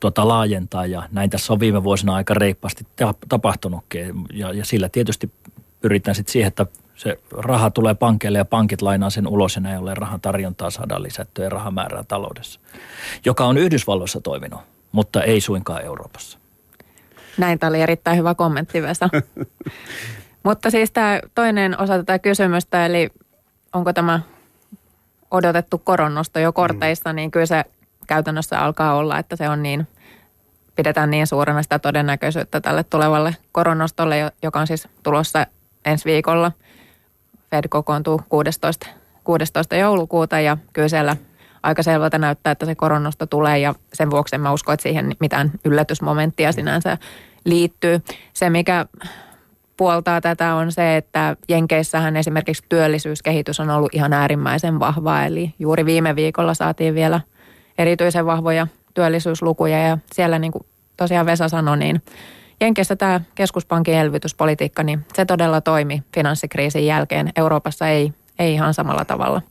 tuota, 0.00 0.28
laajentaa 0.28 0.86
ja 0.86 1.08
näin 1.12 1.30
tässä 1.30 1.52
on 1.52 1.60
viime 1.60 1.84
vuosina 1.84 2.14
aika 2.14 2.34
reippaasti 2.34 2.86
tapahtunutkin 3.28 4.14
ja, 4.32 4.52
ja 4.52 4.64
sillä 4.64 4.88
tietysti 4.88 5.30
pyritään 5.80 6.14
sitten 6.14 6.32
siihen, 6.32 6.48
että 6.48 6.66
se 6.94 7.18
raha 7.30 7.70
tulee 7.70 7.94
pankeille 7.94 8.38
ja 8.38 8.44
pankit 8.44 8.82
lainaa 8.82 9.10
sen 9.10 9.26
ulos 9.26 9.56
ja 9.56 9.62
näin 9.62 9.78
ollen 9.78 9.96
rahan 9.96 10.20
tarjontaa 10.20 10.70
saadaan 10.70 11.02
lisättyä 11.02 11.44
ja 11.44 11.50
rahamäärää 11.50 12.04
taloudessa, 12.08 12.60
joka 13.24 13.44
on 13.44 13.58
Yhdysvalloissa 13.58 14.20
toiminut, 14.20 14.60
mutta 14.92 15.22
ei 15.22 15.40
suinkaan 15.40 15.82
Euroopassa. 15.82 16.38
Näin, 17.38 17.58
tämä 17.58 17.68
oli 17.68 17.80
erittäin 17.80 18.18
hyvä 18.18 18.34
kommentti 18.34 18.82
Vesa. 18.82 19.08
mutta 20.46 20.70
siis 20.70 20.90
tämä 20.90 21.20
toinen 21.34 21.80
osa 21.80 21.96
tätä 21.96 22.18
kysymystä, 22.18 22.86
eli 22.86 23.10
onko 23.72 23.92
tämä 23.92 24.20
odotettu 25.30 25.78
koronnosto 25.78 26.38
jo 26.38 26.52
korteissa, 26.52 27.12
mm. 27.12 27.16
niin 27.16 27.30
kyllä 27.30 27.46
se 27.46 27.64
käytännössä 28.06 28.58
alkaa 28.58 28.94
olla, 28.94 29.18
että 29.18 29.36
se 29.36 29.48
on 29.48 29.62
niin, 29.62 29.86
pidetään 30.76 31.10
niin 31.10 31.26
suurena 31.26 31.62
sitä 31.62 31.78
todennäköisyyttä 31.78 32.60
tälle 32.60 32.84
tulevalle 32.84 33.36
koronostolle, 33.52 34.32
joka 34.42 34.60
on 34.60 34.66
siis 34.66 34.88
tulossa 35.02 35.46
ensi 35.84 36.04
viikolla. 36.04 36.52
Fed 37.50 37.64
kokoontuu 37.68 38.20
16, 38.28 38.86
16. 39.24 39.76
joulukuuta 39.76 40.40
ja 40.40 40.56
kyllä 40.72 40.88
siellä 40.88 41.16
aika 41.62 41.82
selvältä 41.82 42.18
näyttää, 42.18 42.50
että 42.50 42.66
se 42.66 42.74
koronnosto 42.74 43.26
tulee 43.26 43.58
ja 43.58 43.74
sen 43.92 44.10
vuoksi 44.10 44.36
en 44.36 44.40
mä 44.40 44.52
usko, 44.52 44.72
että 44.72 44.82
siihen 44.82 45.12
mitään 45.20 45.52
yllätysmomenttia 45.64 46.52
sinänsä 46.52 46.98
liittyy. 47.44 48.02
Se, 48.32 48.50
mikä 48.50 48.86
puoltaa 49.76 50.20
tätä 50.20 50.54
on 50.54 50.72
se, 50.72 50.96
että 50.96 51.36
Jenkeissähän 51.48 52.16
esimerkiksi 52.16 52.64
työllisyyskehitys 52.68 53.60
on 53.60 53.70
ollut 53.70 53.94
ihan 53.94 54.12
äärimmäisen 54.12 54.78
vahvaa. 54.78 55.24
Eli 55.24 55.54
juuri 55.58 55.84
viime 55.84 56.16
viikolla 56.16 56.54
saatiin 56.54 56.94
vielä– 56.94 57.20
erityisen 57.78 58.26
vahvoja 58.26 58.66
työllisyyslukuja 58.94 59.78
ja 59.78 59.98
siellä 60.12 60.38
niin 60.38 60.52
kuin 60.52 60.66
tosiaan 60.96 61.26
Vesa 61.26 61.48
sanoi, 61.48 61.76
niin 61.76 62.02
Jenkeissä 62.60 62.96
tämä 62.96 63.20
keskuspankin 63.34 63.94
elvytyspolitiikka, 63.94 64.82
niin 64.82 65.06
se 65.14 65.24
todella 65.24 65.60
toimi 65.60 66.02
finanssikriisin 66.14 66.86
jälkeen. 66.86 67.32
Euroopassa 67.36 67.88
ei, 67.88 68.12
ei 68.38 68.52
ihan 68.52 68.74
samalla 68.74 69.04
tavalla. 69.04 69.42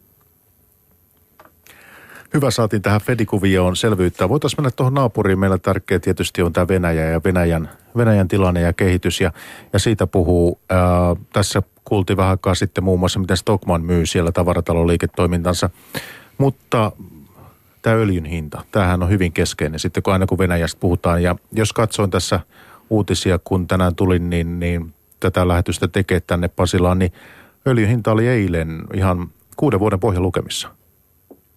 Hyvä, 2.34 2.52
saatiin 2.52 2.82
tähän 2.82 3.02
Fedikuvioon 3.02 3.76
selvyyttä. 3.76 4.30
Voitaisiin 4.30 4.62
mennä 4.62 4.72
tuohon 4.76 4.94
naapuriin. 4.94 5.40
Meillä 5.40 5.58
tärkeä 5.58 6.00
tietysti 6.00 6.42
on 6.42 6.54
tämä 6.54 6.68
Venäjä 6.68 7.06
ja 7.06 7.22
Venäjän, 7.24 7.70
Venäjän 7.98 8.28
tilanne 8.28 8.62
ja 8.62 8.74
kehitys. 8.74 9.22
Ja, 9.22 9.32
ja 9.74 9.80
siitä 9.80 10.08
puhuu, 10.08 10.60
ää, 10.70 10.80
tässä 11.34 11.64
kuultiin 11.86 12.18
vähän 12.18 12.32
aikaa 12.32 12.56
sitten 12.56 12.84
muun 12.84 13.00
muassa, 13.00 13.20
miten 13.20 13.38
Stockman 13.38 13.84
myy 13.84 14.06
siellä 14.06 14.32
tavarataloliiketoimintansa. 14.32 15.70
Mutta 16.38 16.92
tämä 17.84 17.96
öljyn 17.96 18.26
hinta, 18.26 18.62
tämähän 18.72 19.04
on 19.04 19.10
hyvin 19.10 19.34
keskeinen 19.34 19.80
sitten, 19.80 20.04
kun 20.04 20.14
aina 20.14 20.26
kun 20.26 20.38
Venäjästä 20.38 20.80
puhutaan. 20.80 21.24
Ja 21.24 21.36
jos 21.52 21.74
katsoin 21.74 22.10
tässä 22.10 22.40
uutisia, 22.90 23.40
kun 23.44 23.68
tänään 23.68 23.96
tulin, 23.96 24.30
niin, 24.30 24.60
niin 24.60 24.94
tätä 25.20 25.48
lähetystä 25.48 25.88
tekee 25.88 26.20
tänne 26.20 26.48
Pasilaan, 26.48 27.00
niin 27.00 27.12
öljyn 27.68 27.90
hinta 27.90 28.12
oli 28.12 28.28
eilen 28.28 28.84
ihan 28.94 29.28
kuuden 29.56 29.80
vuoden 29.80 30.00
pohjalukemissa. 30.00 30.70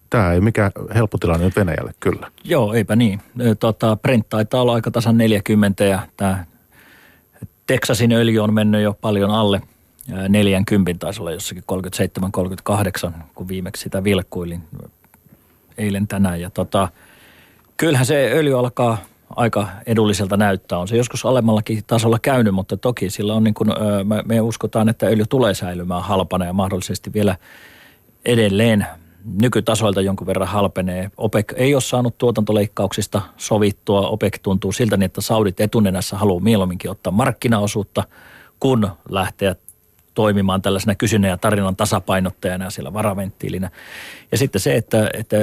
Tämä 0.09 0.31
ei 0.31 0.41
mikään 0.41 0.71
helppo 0.95 1.17
tilanne 1.17 1.45
nyt 1.45 1.55
Venäjälle, 1.55 1.93
kyllä. 1.99 2.31
Joo, 2.43 2.73
eipä 2.73 2.95
niin. 2.95 3.21
Tota, 3.59 3.95
Brent 3.95 4.29
taitaa 4.29 4.61
olla 4.61 4.73
aika 4.73 4.91
tasan 4.91 5.17
40 5.17 5.83
ja 5.83 5.99
tämä 6.17 6.45
Texasin 7.67 8.11
öljy 8.11 8.39
on 8.39 8.53
mennyt 8.53 8.81
jo 8.81 8.97
paljon 9.01 9.31
alle 9.31 9.61
40, 10.29 10.99
taisi 10.99 11.21
olla 11.21 11.31
jossakin 11.31 11.63
37-38, 13.09 13.11
kun 13.35 13.47
viimeksi 13.47 13.83
sitä 13.83 14.03
vilkkuilin 14.03 14.63
eilen 15.77 16.07
tänään. 16.07 16.41
Ja 16.41 16.49
tota, 16.49 16.89
kyllähän 17.77 18.05
se 18.05 18.31
öljy 18.33 18.59
alkaa 18.59 18.97
aika 19.35 19.67
edulliselta 19.85 20.37
näyttää. 20.37 20.77
On 20.77 20.87
se 20.87 20.97
joskus 20.97 21.25
alemmallakin 21.25 21.83
tasolla 21.87 22.19
käynyt, 22.19 22.53
mutta 22.53 22.77
toki 22.77 23.09
sillä 23.09 23.33
on 23.33 23.43
niin 23.43 23.53
kuin, 23.53 23.69
me, 24.25 24.41
uskotaan, 24.41 24.89
että 24.89 25.05
öljy 25.05 25.25
tulee 25.25 25.53
säilymään 25.53 26.03
halpana 26.03 26.45
ja 26.45 26.53
mahdollisesti 26.53 27.13
vielä 27.13 27.35
edelleen 28.25 28.85
nykytasoilta 29.41 30.01
jonkun 30.01 30.27
verran 30.27 30.47
halpenee. 30.47 31.11
OPEC 31.17 31.53
ei 31.55 31.75
ole 31.75 31.81
saanut 31.81 32.17
tuotantoleikkauksista 32.17 33.21
sovittua. 33.37 34.07
OPEC 34.07 34.39
tuntuu 34.41 34.71
siltä, 34.71 34.97
niin, 34.97 35.05
että 35.05 35.21
Saudit 35.21 35.59
etunenässä 35.59 36.17
haluaa 36.17 36.43
mieluumminkin 36.43 36.91
ottaa 36.91 37.11
markkinaosuutta, 37.11 38.03
kun 38.59 38.89
lähteä 39.09 39.55
toimimaan 40.17 40.61
tällaisena 40.61 40.95
kysynnän 40.95 41.29
ja 41.29 41.37
tarinan 41.37 41.75
tasapainottajana 41.75 42.69
siellä 42.69 42.93
varaventtiilinä. 42.93 43.69
Ja 44.31 44.37
sitten 44.37 44.61
se, 44.61 44.75
että, 44.75 45.09
että 45.13 45.37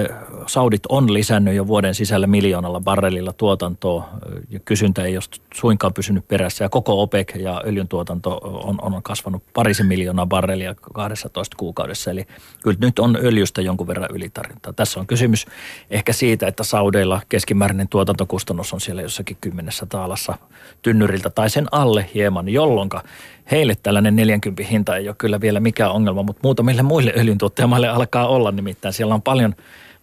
Saudit 0.46 0.86
on 0.88 1.14
lisännyt 1.14 1.54
jo 1.54 1.66
vuoden 1.66 1.94
sisällä 1.94 2.26
miljoonalla 2.26 2.80
barrelilla 2.80 3.32
tuotantoa 3.32 4.08
ja 4.50 4.60
kysyntä 4.60 5.04
ei 5.04 5.16
ole 5.16 5.24
suinkaan 5.54 5.94
pysynyt 5.94 6.28
perässä. 6.28 6.64
Ja 6.64 6.68
koko 6.68 7.02
OPEC 7.02 7.36
ja 7.36 7.62
öljyn 7.66 7.88
tuotanto 7.88 8.40
on, 8.42 8.78
on 8.82 9.02
kasvanut 9.02 9.42
parisen 9.52 9.86
miljoonaa 9.86 10.26
barrelia 10.26 10.74
12 10.74 11.56
kuukaudessa. 11.56 12.10
Eli 12.10 12.26
kyllä 12.62 12.78
nyt 12.80 12.98
on 12.98 13.18
öljystä 13.22 13.62
jonkun 13.62 13.86
verran 13.86 14.08
ylitarjontaa. 14.12 14.72
Tässä 14.72 15.00
on 15.00 15.06
kysymys 15.06 15.46
ehkä 15.90 16.12
siitä, 16.12 16.46
että 16.46 16.64
Saudeilla 16.64 17.20
keskimääräinen 17.28 17.88
tuotantokustannus 17.88 18.72
on 18.72 18.80
siellä 18.80 19.02
jossakin 19.02 19.36
kymmenessä 19.40 19.86
taalassa 19.86 20.38
tynnyriltä 20.82 21.30
tai 21.30 21.50
sen 21.50 21.66
alle 21.72 22.10
hieman, 22.14 22.48
jolloin 22.48 22.88
heille 23.50 23.74
tällainen 23.82 24.16
40 24.16 24.62
hinta 24.62 24.96
ei 24.96 25.08
ole 25.08 25.16
kyllä 25.18 25.40
vielä 25.40 25.60
mikään 25.60 25.90
ongelma, 25.90 26.22
mutta 26.22 26.40
muutamille 26.42 26.82
muille 26.82 27.12
öljyntuottajamaille 27.16 27.88
alkaa 27.88 28.26
olla. 28.26 28.50
Nimittäin 28.50 28.94
siellä 28.94 29.14
on 29.14 29.22
paljon 29.22 29.54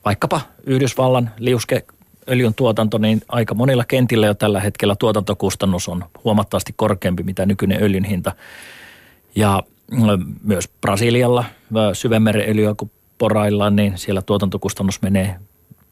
vaikkapa 0.06 0.42
Yhdysvallan 0.66 1.30
liuske 1.38 1.86
öljyn 2.30 2.54
tuotanto, 2.54 2.98
niin 2.98 3.22
aika 3.28 3.56
monilla 3.56 3.86
kentillä 3.86 4.28
jo 4.28 4.34
tällä 4.34 4.60
hetkellä 4.60 4.96
tuotantokustannus 4.96 5.90
on 5.90 6.04
huomattavasti 6.24 6.74
korkeampi, 6.76 7.24
mitä 7.24 7.46
nykyinen 7.46 7.84
öljyn 7.84 8.04
hinta. 8.04 8.32
Ja 9.36 9.64
myös 10.44 10.70
Brasilialla 10.82 11.46
syvemmeren 11.94 12.50
öljyä, 12.50 12.74
kun 12.78 12.92
poraillaan, 13.18 13.76
niin 13.76 13.98
siellä 13.98 14.22
tuotantokustannus 14.22 15.02
menee 15.02 15.36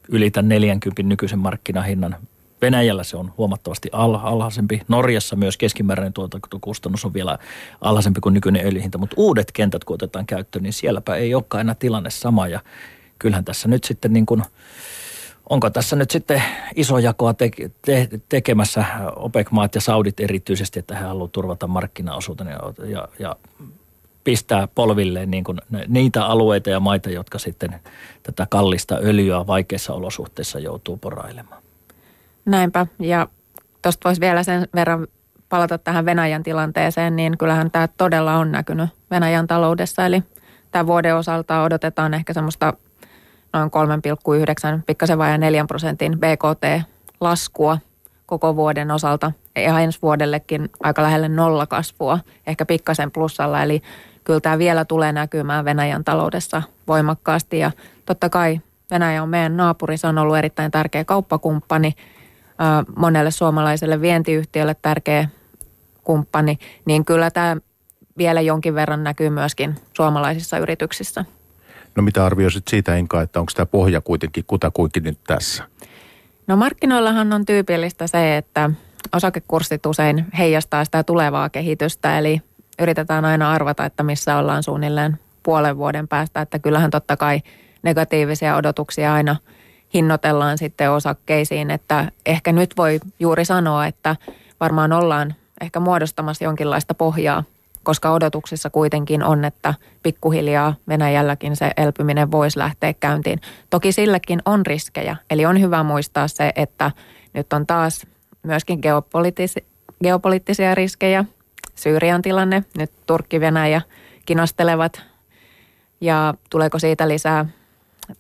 yli 0.10 0.32
tämän 0.32 0.50
40 0.50 1.04
nykyisen 1.04 1.40
markkinahinnan 1.40 2.16
Venäjällä 2.62 3.04
se 3.04 3.18
on 3.18 3.34
huomattavasti 3.38 3.90
al- 3.92 4.20
alhaisempi. 4.24 4.82
Norjassa 4.88 5.36
myös 5.36 5.58
keskimääräinen 5.58 6.14
tuotantokustannus 6.14 7.06
on 7.06 7.14
vielä 7.14 7.38
alhaisempi 7.82 8.22
kuin 8.22 8.34
nykyinen 8.34 8.66
öljyhinta, 8.66 8.98
mutta 8.98 9.16
uudet 9.18 9.52
kentät 9.52 9.84
kun 9.84 9.94
otetaan 9.94 10.26
käyttöön, 10.26 10.64
niin 10.64 10.74
sielläpä 10.74 11.16
ei 11.16 11.36
olekaan 11.36 11.62
enää 11.62 11.76
tilanne 11.76 12.10
sama 12.10 12.48
ja 12.48 12.60
kyllähän 13.20 13.46
tässä 13.46 13.68
nyt 13.68 13.84
sitten 13.84 14.14
niin 14.14 14.26
kuin, 14.26 14.44
onko 15.50 15.70
tässä 15.70 15.96
nyt 15.96 16.12
sitten 16.12 16.44
iso 16.76 16.98
jakoa 16.98 17.34
te- 17.34 17.52
te- 17.82 18.10
tekemässä 18.30 18.86
OPEC-maat 19.16 19.76
ja 19.76 19.82
Saudit 19.82 20.20
erityisesti, 20.20 20.80
että 20.80 20.96
he 20.96 21.06
haluavat 21.06 21.32
turvata 21.32 21.68
markkinaosuuden 21.68 22.48
ja, 22.48 22.86
ja, 22.86 23.08
ja 23.20 23.36
pistää 24.24 24.68
polvilleen 24.76 25.32
niin 25.32 25.44
kuin 25.44 25.62
niitä 25.88 26.26
alueita 26.26 26.70
ja 26.70 26.80
maita, 26.80 27.10
jotka 27.10 27.40
sitten 27.40 27.80
tätä 28.24 28.48
kallista 28.50 28.96
öljyä 28.96 29.48
vaikeissa 29.48 29.94
olosuhteissa 29.94 30.60
joutuu 30.60 30.98
porailemaan. 30.98 31.62
Näinpä, 32.50 32.88
ja 33.00 33.28
tuosta 33.82 34.10
voisi 34.10 34.22
vielä 34.22 34.44
sen 34.44 34.68
verran 34.76 35.08
palata 35.50 35.78
tähän 35.78 36.06
Venäjän 36.06 36.44
tilanteeseen, 36.44 37.16
niin 37.16 37.38
kyllähän 37.38 37.72
tämä 37.72 37.88
todella 37.88 38.36
on 38.36 38.52
näkynyt 38.52 38.90
Venäjän 39.12 39.48
taloudessa. 39.48 40.06
Eli 40.06 40.24
tämän 40.72 40.88
vuoden 40.88 41.16
osalta 41.16 41.64
odotetaan 41.64 42.14
ehkä 42.14 42.34
semmoista 42.34 42.74
noin 43.54 43.72
3,9, 44.78 44.82
pikkasen 44.86 45.18
vajaa 45.18 45.38
4 45.38 45.66
prosentin 45.66 46.20
BKT-laskua 46.20 47.78
koko 48.26 48.56
vuoden 48.56 48.92
osalta. 48.92 49.32
Ja 49.56 49.80
ensi 49.80 50.00
vuodellekin 50.02 50.70
aika 50.84 51.04
lähelle 51.04 51.30
nolla 51.30 51.68
kasvua, 51.68 52.20
ehkä 52.48 52.66
pikkasen 52.66 53.12
plussalla. 53.12 53.64
Eli 53.64 53.82
kyllä 54.24 54.40
tämä 54.40 54.58
vielä 54.58 54.86
tulee 54.86 55.12
näkymään 55.12 55.66
Venäjän 55.66 56.04
taloudessa 56.04 56.62
voimakkaasti. 56.88 57.60
Ja 57.60 57.72
totta 58.06 58.30
kai 58.30 58.62
Venäjä 58.92 59.24
on 59.24 59.30
meidän 59.30 59.58
naapuri, 59.58 59.98
se 59.98 60.08
on 60.08 60.18
ollut 60.18 60.38
erittäin 60.38 60.72
tärkeä 60.72 61.06
kauppakumppani– 61.06 61.94
monelle 62.96 63.32
suomalaiselle 63.32 64.02
vientiyhtiölle 64.02 64.76
tärkeä 64.82 65.30
kumppani, 66.04 66.60
niin 66.86 67.06
kyllä 67.06 67.32
tämä 67.32 67.58
vielä 68.18 68.42
jonkin 68.42 68.76
verran 68.76 69.04
näkyy 69.04 69.30
myöskin 69.30 69.76
suomalaisissa 69.94 70.58
yrityksissä. 70.58 71.26
No 71.96 72.04
mitä 72.04 72.26
arvioisit 72.26 72.68
siitä 72.68 72.96
Inka, 72.96 73.22
että 73.22 73.40
onko 73.40 73.52
tämä 73.56 73.66
pohja 73.66 74.02
kuitenkin 74.02 74.44
kutakuinkin 74.48 75.04
nyt 75.04 75.20
tässä? 75.28 75.64
No 76.48 76.56
markkinoillahan 76.56 77.34
on 77.34 77.46
tyypillistä 77.46 78.08
se, 78.08 78.38
että 78.38 78.70
osakekurssit 79.14 79.86
usein 79.86 80.26
heijastaa 80.38 80.86
sitä 80.86 81.04
tulevaa 81.04 81.50
kehitystä, 81.50 82.18
eli 82.18 82.42
yritetään 82.82 83.26
aina 83.26 83.52
arvata, 83.52 83.86
että 83.86 84.04
missä 84.04 84.38
ollaan 84.38 84.64
suunnilleen 84.64 85.20
puolen 85.44 85.78
vuoden 85.78 86.08
päästä, 86.08 86.42
että 86.42 86.60
kyllähän 86.60 86.92
totta 86.92 87.18
kai 87.18 87.42
negatiivisia 87.84 88.56
odotuksia 88.56 89.14
aina– 89.14 89.36
hinnoitellaan 89.94 90.58
sitten 90.58 90.92
osakkeisiin, 90.92 91.72
että 91.72 92.12
ehkä 92.26 92.52
nyt 92.52 92.78
voi 92.78 93.00
juuri 93.20 93.46
sanoa, 93.46 93.86
että 93.86 94.16
varmaan 94.60 94.94
ollaan 94.94 95.36
ehkä 95.62 95.80
muodostamassa 95.80 96.44
jonkinlaista 96.44 96.94
pohjaa, 96.94 97.44
koska 97.84 98.12
odotuksissa 98.12 98.70
kuitenkin 98.70 99.24
on, 99.24 99.46
että 99.46 99.74
pikkuhiljaa 100.04 100.76
Venäjälläkin 100.88 101.56
se 101.56 101.72
elpyminen 101.78 102.32
voisi 102.32 102.60
lähteä 102.60 102.94
käyntiin. 102.94 103.42
Toki 103.70 103.92
silläkin 103.92 104.42
on 104.46 104.66
riskejä, 104.66 105.16
eli 105.30 105.46
on 105.46 105.62
hyvä 105.62 105.84
muistaa 105.84 106.28
se, 106.28 106.52
että 106.56 106.92
nyt 107.34 107.54
on 107.54 107.68
taas 107.68 108.08
myöskin 108.44 108.80
geopoliittisia, 108.82 109.64
geopoliittisia 110.04 110.76
riskejä. 110.76 111.26
Syyrian 111.76 112.22
tilanne, 112.22 112.64
nyt 112.78 112.92
Turkki-Venäjä 113.06 113.82
kinastelevat 114.26 115.02
ja 116.02 116.34
tuleeko 116.50 116.80
siitä 116.80 117.08
lisää 117.08 117.46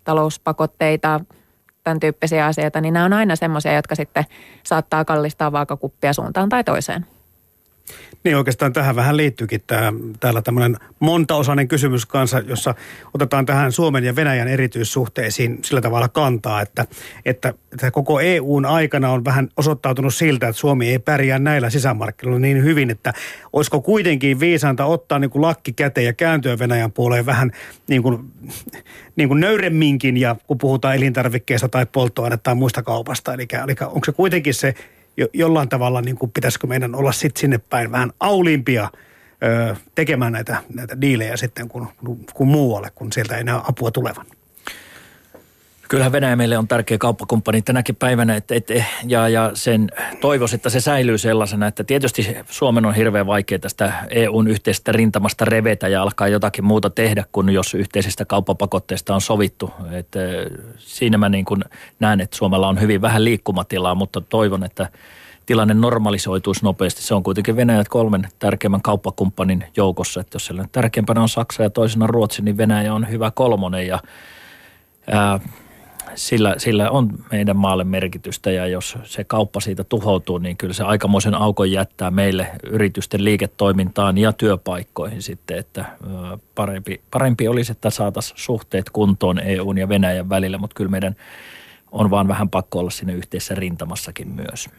talouspakotteita, 0.03 1.19
tämän 1.83 1.99
tyyppisiä 1.99 2.45
asioita, 2.45 2.81
niin 2.81 2.93
nämä 2.93 3.05
on 3.05 3.13
aina 3.13 3.35
semmoisia, 3.35 3.73
jotka 3.73 3.95
sitten 3.95 4.25
saattaa 4.63 5.05
kallistaa 5.05 5.51
vaakakuppia 5.51 6.13
suuntaan 6.13 6.49
tai 6.49 6.63
toiseen. 6.63 7.05
Niin 8.23 8.37
oikeastaan 8.37 8.73
tähän 8.73 8.95
vähän 8.95 9.17
liittyykin 9.17 9.61
tämä, 9.67 9.93
täällä 10.19 10.41
tämmöinen 10.41 10.77
montaosainen 10.99 11.67
kysymys 11.67 12.05
kanssa, 12.05 12.39
jossa 12.39 12.75
otetaan 13.13 13.45
tähän 13.45 13.71
Suomen 13.71 14.03
ja 14.03 14.15
Venäjän 14.15 14.47
erityissuhteisiin 14.47 15.59
sillä 15.63 15.81
tavalla 15.81 16.07
kantaa, 16.09 16.61
että, 16.61 16.85
että, 17.25 17.53
että 17.73 17.91
koko 17.91 18.19
EUn 18.19 18.65
aikana 18.65 19.11
on 19.11 19.25
vähän 19.25 19.49
osoittautunut 19.57 20.13
siltä, 20.13 20.47
että 20.47 20.59
Suomi 20.59 20.89
ei 20.89 20.99
pärjää 20.99 21.39
näillä 21.39 21.69
sisämarkkinoilla 21.69 22.39
niin 22.39 22.63
hyvin, 22.63 22.89
että 22.89 23.13
olisiko 23.53 23.81
kuitenkin 23.81 24.39
viisanta 24.39 24.85
ottaa 24.85 25.19
niin 25.19 25.29
kuin 25.29 25.41
lakki 25.41 25.73
käteen 25.73 26.05
ja 26.05 26.13
kääntyä 26.13 26.59
Venäjän 26.59 26.91
puoleen 26.91 27.25
vähän 27.25 27.51
niin 27.87 28.03
kuin, 28.03 28.31
niin 29.15 29.27
kuin 29.27 29.39
nöyremminkin, 29.39 30.17
ja 30.17 30.35
kun 30.47 30.57
puhutaan 30.57 30.95
elintarvikkeista 30.95 31.69
tai 31.69 31.85
polttoainetta 31.85 32.43
tai 32.43 32.55
muista 32.55 32.83
kaupasta. 32.83 33.33
Eli, 33.33 33.47
eli 33.63 33.75
onko 33.81 34.05
se 34.05 34.11
kuitenkin 34.11 34.53
se 34.53 34.73
jo, 35.19 35.27
jollain 35.33 35.69
tavalla, 35.69 36.01
niin 36.01 36.17
kuin 36.17 36.31
pitäisikö 36.31 36.67
meidän 36.67 36.95
olla 36.95 37.11
sitten 37.11 37.41
sinne 37.41 37.57
päin 37.57 37.91
vähän 37.91 38.11
aulimpia 38.19 38.89
ö, 39.43 39.75
tekemään 39.95 40.33
näitä, 40.33 40.63
näitä 40.73 41.01
diilejä 41.01 41.37
sitten 41.37 41.67
kuin, 41.67 41.87
kuin 42.33 42.47
muualle, 42.47 42.89
kun 42.95 43.11
sieltä 43.11 43.35
ei 43.35 43.41
enää 43.41 43.61
apua 43.69 43.91
tulevan? 43.91 44.25
Kyllähän 45.89 46.11
Venäjä 46.11 46.35
meille 46.35 46.57
on 46.57 46.67
tärkeä 46.67 46.97
kauppakumppani 46.97 47.61
tänäkin 47.61 47.95
päivänä 47.95 48.35
että, 48.35 48.55
että, 48.55 48.73
ja, 49.03 49.29
ja 49.29 49.51
sen 49.53 49.91
toivoisi, 50.21 50.55
että 50.55 50.69
se 50.69 50.79
säilyy 50.79 51.17
sellaisena, 51.17 51.67
että 51.67 51.83
tietysti 51.83 52.37
Suomen 52.49 52.85
on 52.85 52.95
hirveän 52.95 53.27
vaikea 53.27 53.59
tästä 53.59 53.93
EUn 54.09 54.47
yhteisestä 54.47 54.91
rintamasta 54.91 55.45
revetä 55.45 55.87
ja 55.87 56.01
alkaa 56.01 56.27
jotakin 56.27 56.65
muuta 56.65 56.89
tehdä, 56.89 57.25
kun 57.31 57.49
jos 57.49 57.73
yhteisistä 57.73 58.25
kauppapakotteista 58.25 59.15
on 59.15 59.21
sovittu. 59.21 59.73
Että 59.91 60.19
siinä 60.77 61.17
mä 61.17 61.29
niin 61.29 61.45
kuin 61.45 61.61
näen, 61.99 62.21
että 62.21 62.37
Suomella 62.37 62.67
on 62.67 62.81
hyvin 62.81 63.01
vähän 63.01 63.23
liikkumatilaa, 63.23 63.95
mutta 63.95 64.21
toivon, 64.21 64.63
että 64.63 64.89
tilanne 65.45 65.73
normalisoituisi 65.73 66.63
nopeasti. 66.63 67.01
Se 67.01 67.13
on 67.13 67.23
kuitenkin 67.23 67.55
Venäjät 67.55 67.87
kolmen 67.87 68.27
tärkeimmän 68.39 68.81
kauppakumppanin 68.81 69.63
joukossa, 69.77 70.21
että 70.21 70.35
jos 70.35 70.51
tärkeimpänä 70.71 71.21
on 71.21 71.29
Saksa 71.29 71.63
ja 71.63 71.69
toisena 71.69 72.07
Ruotsi, 72.07 72.41
niin 72.41 72.57
Venäjä 72.57 72.93
on 72.93 73.09
hyvä 73.09 73.31
kolmonen 73.31 73.87
ja 73.87 73.99
ää, 75.11 75.39
sillä, 76.15 76.55
sillä 76.57 76.89
on 76.89 77.09
meidän 77.31 77.57
maalle 77.57 77.83
merkitystä 77.83 78.51
ja 78.51 78.67
jos 78.67 78.97
se 79.03 79.23
kauppa 79.23 79.59
siitä 79.59 79.83
tuhoutuu, 79.83 80.37
niin 80.37 80.57
kyllä 80.57 80.73
se 80.73 80.83
aikamoisen 80.83 81.35
aukon 81.35 81.71
jättää 81.71 82.11
meille 82.11 82.47
yritysten 82.63 83.25
liiketoimintaan 83.25 84.17
ja 84.17 84.33
työpaikkoihin 84.33 85.21
sitten, 85.21 85.57
että 85.57 85.85
parempi, 86.55 87.01
parempi 87.11 87.47
olisi, 87.47 87.71
että 87.71 87.89
saataisiin 87.89 88.39
suhteet 88.39 88.89
kuntoon 88.89 89.39
EUn 89.39 89.77
ja 89.77 89.89
Venäjän 89.89 90.29
välillä, 90.29 90.57
mutta 90.57 90.73
kyllä 90.73 90.91
meidän 90.91 91.15
on 91.91 92.09
vaan 92.09 92.27
vähän 92.27 92.49
pakko 92.49 92.79
olla 92.79 92.89
sinne 92.89 93.13
yhteisessä 93.13 93.55
rintamassakin 93.55 94.27
myös. 94.27 94.69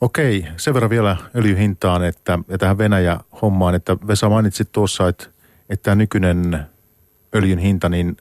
Okei, 0.00 0.46
sen 0.56 0.74
verran 0.74 0.90
vielä 0.90 1.16
öljyhintaan 1.36 2.04
että, 2.04 2.38
ja 2.48 2.58
tähän 2.58 2.78
Venäjä-hommaan, 2.78 3.74
että 3.74 3.96
Vesa 4.06 4.28
mainitsit 4.28 4.72
tuossa, 4.72 5.08
että, 5.08 5.24
että 5.70 5.82
tämä 5.82 5.94
nykyinen 5.94 6.66
öljyn 7.34 7.58
hinta, 7.58 7.88
niin 7.88 8.16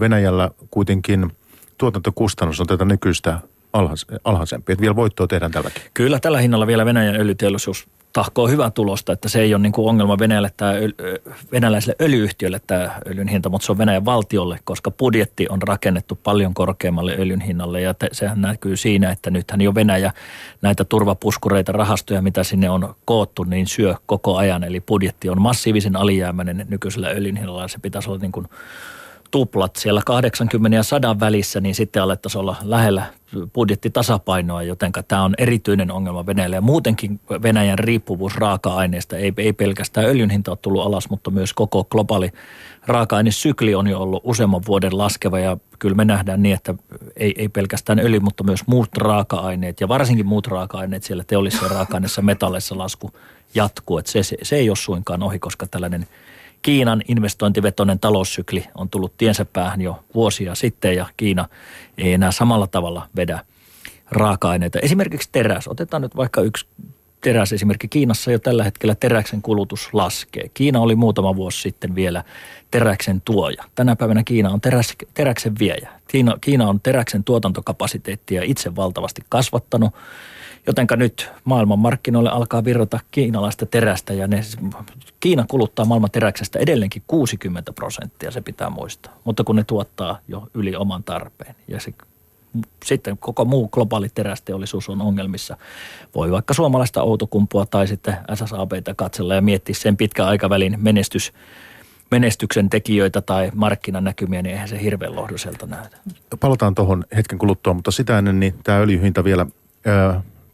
Venäjällä 0.00 0.50
kuitenkin 0.70 1.32
tuotantokustannus 1.78 2.60
on 2.60 2.66
tätä 2.66 2.84
nykyistä 2.84 3.40
alhais, 3.72 4.06
alhaisempi. 4.24 4.72
Että 4.72 4.80
vielä 4.80 4.96
voittoa 4.96 5.26
tehdään 5.26 5.52
tälläkin. 5.52 5.82
Kyllä, 5.94 6.20
tällä 6.20 6.40
hinnalla 6.40 6.66
vielä 6.66 6.86
Venäjän 6.86 7.16
öljyteollisuus 7.20 7.88
tahkoo 8.16 8.48
hyvää 8.48 8.70
tulosta, 8.70 9.12
että 9.12 9.28
se 9.28 9.40
ei 9.40 9.54
ole 9.54 9.62
niin 9.62 9.72
kuin 9.72 9.88
ongelma 9.88 10.18
Venäjälle 10.18 10.50
tämä, 10.56 10.72
venäläiselle 11.52 11.96
öljyyhtiölle 12.00 12.60
tämä 12.66 13.00
öljyn 13.06 13.28
hinta, 13.28 13.48
mutta 13.48 13.66
se 13.66 13.72
on 13.72 13.78
Venäjän 13.78 14.04
valtiolle, 14.04 14.58
koska 14.64 14.90
budjetti 14.90 15.46
on 15.50 15.62
rakennettu 15.62 16.18
paljon 16.22 16.54
korkeammalle 16.54 17.14
öljyn 17.18 17.40
hinnalle 17.40 17.80
ja 17.80 17.94
te, 17.94 18.08
sehän 18.12 18.40
näkyy 18.40 18.76
siinä, 18.76 19.10
että 19.10 19.30
nythän 19.30 19.60
jo 19.60 19.74
Venäjä 19.74 20.12
näitä 20.62 20.84
turvapuskureita, 20.84 21.72
rahastoja, 21.72 22.22
mitä 22.22 22.44
sinne 22.44 22.70
on 22.70 22.94
koottu, 23.04 23.44
niin 23.44 23.66
syö 23.66 23.94
koko 24.06 24.36
ajan, 24.36 24.64
eli 24.64 24.80
budjetti 24.80 25.28
on 25.28 25.42
massiivisen 25.42 25.96
alijäämäinen 25.96 26.66
nykyisellä 26.68 27.08
öljyn 27.08 27.36
hinnalla 27.36 27.62
ja 27.62 27.68
se 27.68 27.78
pitäisi 27.78 28.10
olla 28.10 28.20
niin 28.20 28.32
kuin 28.32 28.46
tuplat 29.30 29.76
siellä 29.76 30.00
80 30.06 30.76
ja 30.76 30.82
100 30.82 31.20
välissä, 31.20 31.60
niin 31.60 31.74
sitten 31.74 32.02
alettaisiin 32.02 32.40
olla 32.40 32.56
lähellä 32.62 33.02
budjettitasapainoa, 33.52 34.62
joten 34.62 34.92
tämä 35.08 35.24
on 35.24 35.34
erityinen 35.38 35.90
ongelma 35.92 36.26
Venäjälle. 36.26 36.56
Ja 36.56 36.60
muutenkin 36.60 37.20
Venäjän 37.42 37.78
riippuvuus 37.78 38.36
raaka-aineista, 38.36 39.16
ei, 39.16 39.32
ei 39.36 39.52
pelkästään 39.52 40.06
öljyn 40.06 40.30
hinta 40.30 40.50
ole 40.50 40.58
tullut 40.62 40.86
alas, 40.86 41.10
mutta 41.10 41.30
myös 41.30 41.52
koko 41.52 41.84
globaali 41.84 42.32
raaka-ainesykli 42.86 43.74
on 43.74 43.86
jo 43.86 44.00
ollut 44.00 44.22
useamman 44.24 44.62
vuoden 44.66 44.98
laskeva 44.98 45.38
ja 45.38 45.56
kyllä 45.78 45.94
me 45.94 46.04
nähdään 46.04 46.42
niin, 46.42 46.54
että 46.54 46.74
ei, 47.16 47.34
ei 47.38 47.48
pelkästään 47.48 47.98
öljy, 47.98 48.20
mutta 48.20 48.44
myös 48.44 48.66
muut 48.66 48.96
raaka-aineet 48.96 49.80
ja 49.80 49.88
varsinkin 49.88 50.26
muut 50.26 50.46
raaka-aineet 50.46 51.02
siellä 51.02 51.24
teollisissa 51.26 51.68
raaka-aineissa 51.68 52.22
metalleissa 52.22 52.78
lasku 52.78 53.10
jatkuu. 53.54 53.98
Että 53.98 54.12
se, 54.12 54.22
se, 54.22 54.36
se 54.42 54.56
ei 54.56 54.70
ole 54.70 54.76
suinkaan 54.76 55.22
ohi, 55.22 55.38
koska 55.38 55.66
tällainen– 55.66 56.06
Kiinan 56.66 57.02
investointivetoinen 57.08 57.98
taloussykli 57.98 58.64
on 58.74 58.90
tullut 58.90 59.16
tiensä 59.16 59.44
päähän 59.44 59.80
jo 59.80 60.04
vuosia 60.14 60.54
sitten 60.54 60.96
ja 60.96 61.06
Kiina 61.16 61.48
ei 61.98 62.12
enää 62.12 62.32
samalla 62.32 62.66
tavalla 62.66 63.08
vedä 63.16 63.40
raaka-aineita. 64.10 64.78
Esimerkiksi 64.78 65.28
teräs. 65.32 65.68
Otetaan 65.68 66.02
nyt 66.02 66.16
vaikka 66.16 66.40
yksi 66.40 66.66
teräs 67.20 67.52
esimerkki. 67.52 67.88
Kiinassa 67.88 68.32
jo 68.32 68.38
tällä 68.38 68.64
hetkellä 68.64 68.94
teräksen 68.94 69.42
kulutus 69.42 69.88
laskee. 69.92 70.50
Kiina 70.54 70.80
oli 70.80 70.94
muutama 70.96 71.36
vuosi 71.36 71.60
sitten 71.60 71.94
vielä 71.94 72.24
teräksen 72.70 73.20
tuoja. 73.20 73.64
Tänä 73.74 73.96
päivänä 73.96 74.22
Kiina 74.24 74.50
on 74.50 74.60
teräs, 74.60 74.94
teräksen 75.14 75.58
viejä. 75.58 75.90
Kiina, 76.08 76.38
Kiina 76.40 76.68
on 76.68 76.80
teräksen 76.80 77.24
tuotantokapasiteettia 77.24 78.42
itse 78.44 78.76
valtavasti 78.76 79.22
kasvattanut 79.28 79.94
Jotenka 80.66 80.96
nyt 80.96 81.30
maailman 81.44 81.78
markkinoille 81.78 82.30
alkaa 82.30 82.64
virrata 82.64 83.00
kiinalaista 83.10 83.66
terästä 83.66 84.14
ja 84.14 84.26
ne, 84.26 84.40
Kiina 85.20 85.44
kuluttaa 85.48 85.84
maailman 85.84 86.10
teräksestä 86.10 86.58
edelleenkin 86.58 87.02
60 87.06 87.72
prosenttia, 87.72 88.30
se 88.30 88.40
pitää 88.40 88.70
muistaa. 88.70 89.18
Mutta 89.24 89.44
kun 89.44 89.56
ne 89.56 89.64
tuottaa 89.64 90.18
jo 90.28 90.48
yli 90.54 90.76
oman 90.76 91.04
tarpeen 91.04 91.54
ja 91.68 91.80
se, 91.80 91.94
sitten 92.84 93.18
koko 93.18 93.44
muu 93.44 93.68
globaali 93.68 94.08
terästeollisuus 94.14 94.88
on 94.88 95.02
ongelmissa. 95.02 95.56
Voi 96.14 96.30
vaikka 96.30 96.54
suomalaista 96.54 97.02
outokumpua 97.02 97.66
tai 97.66 97.86
sitten 97.86 98.16
SSABtä 98.34 98.94
katsella 98.96 99.34
ja 99.34 99.40
miettiä 99.40 99.74
sen 99.74 99.96
pitkän 99.96 100.26
aikavälin 100.26 100.78
menestys 100.80 101.32
menestyksen 102.10 102.70
tekijöitä 102.70 103.20
tai 103.20 103.50
markkinanäkymiä, 103.54 104.42
niin 104.42 104.52
eihän 104.52 104.68
se 104.68 104.82
hirveän 104.82 105.16
lohduselta 105.16 105.66
näytä. 105.66 105.96
Palataan 106.40 106.74
tuohon 106.74 107.04
hetken 107.16 107.38
kuluttua, 107.38 107.74
mutta 107.74 107.90
sitä 107.90 108.18
ennen 108.18 108.40
niin 108.40 108.54
tämä 108.64 108.78
öljyhinta 108.78 109.24
vielä 109.24 109.46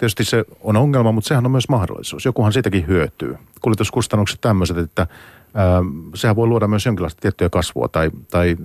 tietysti 0.03 0.25
se 0.25 0.45
on 0.61 0.77
ongelma, 0.77 1.13
mutta 1.13 1.29
sehän 1.29 1.47
on 1.47 1.51
myös 1.51 1.69
mahdollisuus. 1.69 2.25
Jokuhan 2.25 2.53
siitäkin 2.53 2.87
hyötyy. 2.87 3.39
Kuljetuskustannukset 3.61 4.41
tämmöiset, 4.41 4.79
että 4.79 5.07
ää, 5.55 5.83
sehän 6.15 6.37
voi 6.37 6.47
luoda 6.47 6.69
myös 6.69 6.87
jonkinlaista 6.87 7.21
tiettyä 7.21 7.51
kasvua 7.51 7.89
tai, 7.89 8.11
tai 8.31 8.57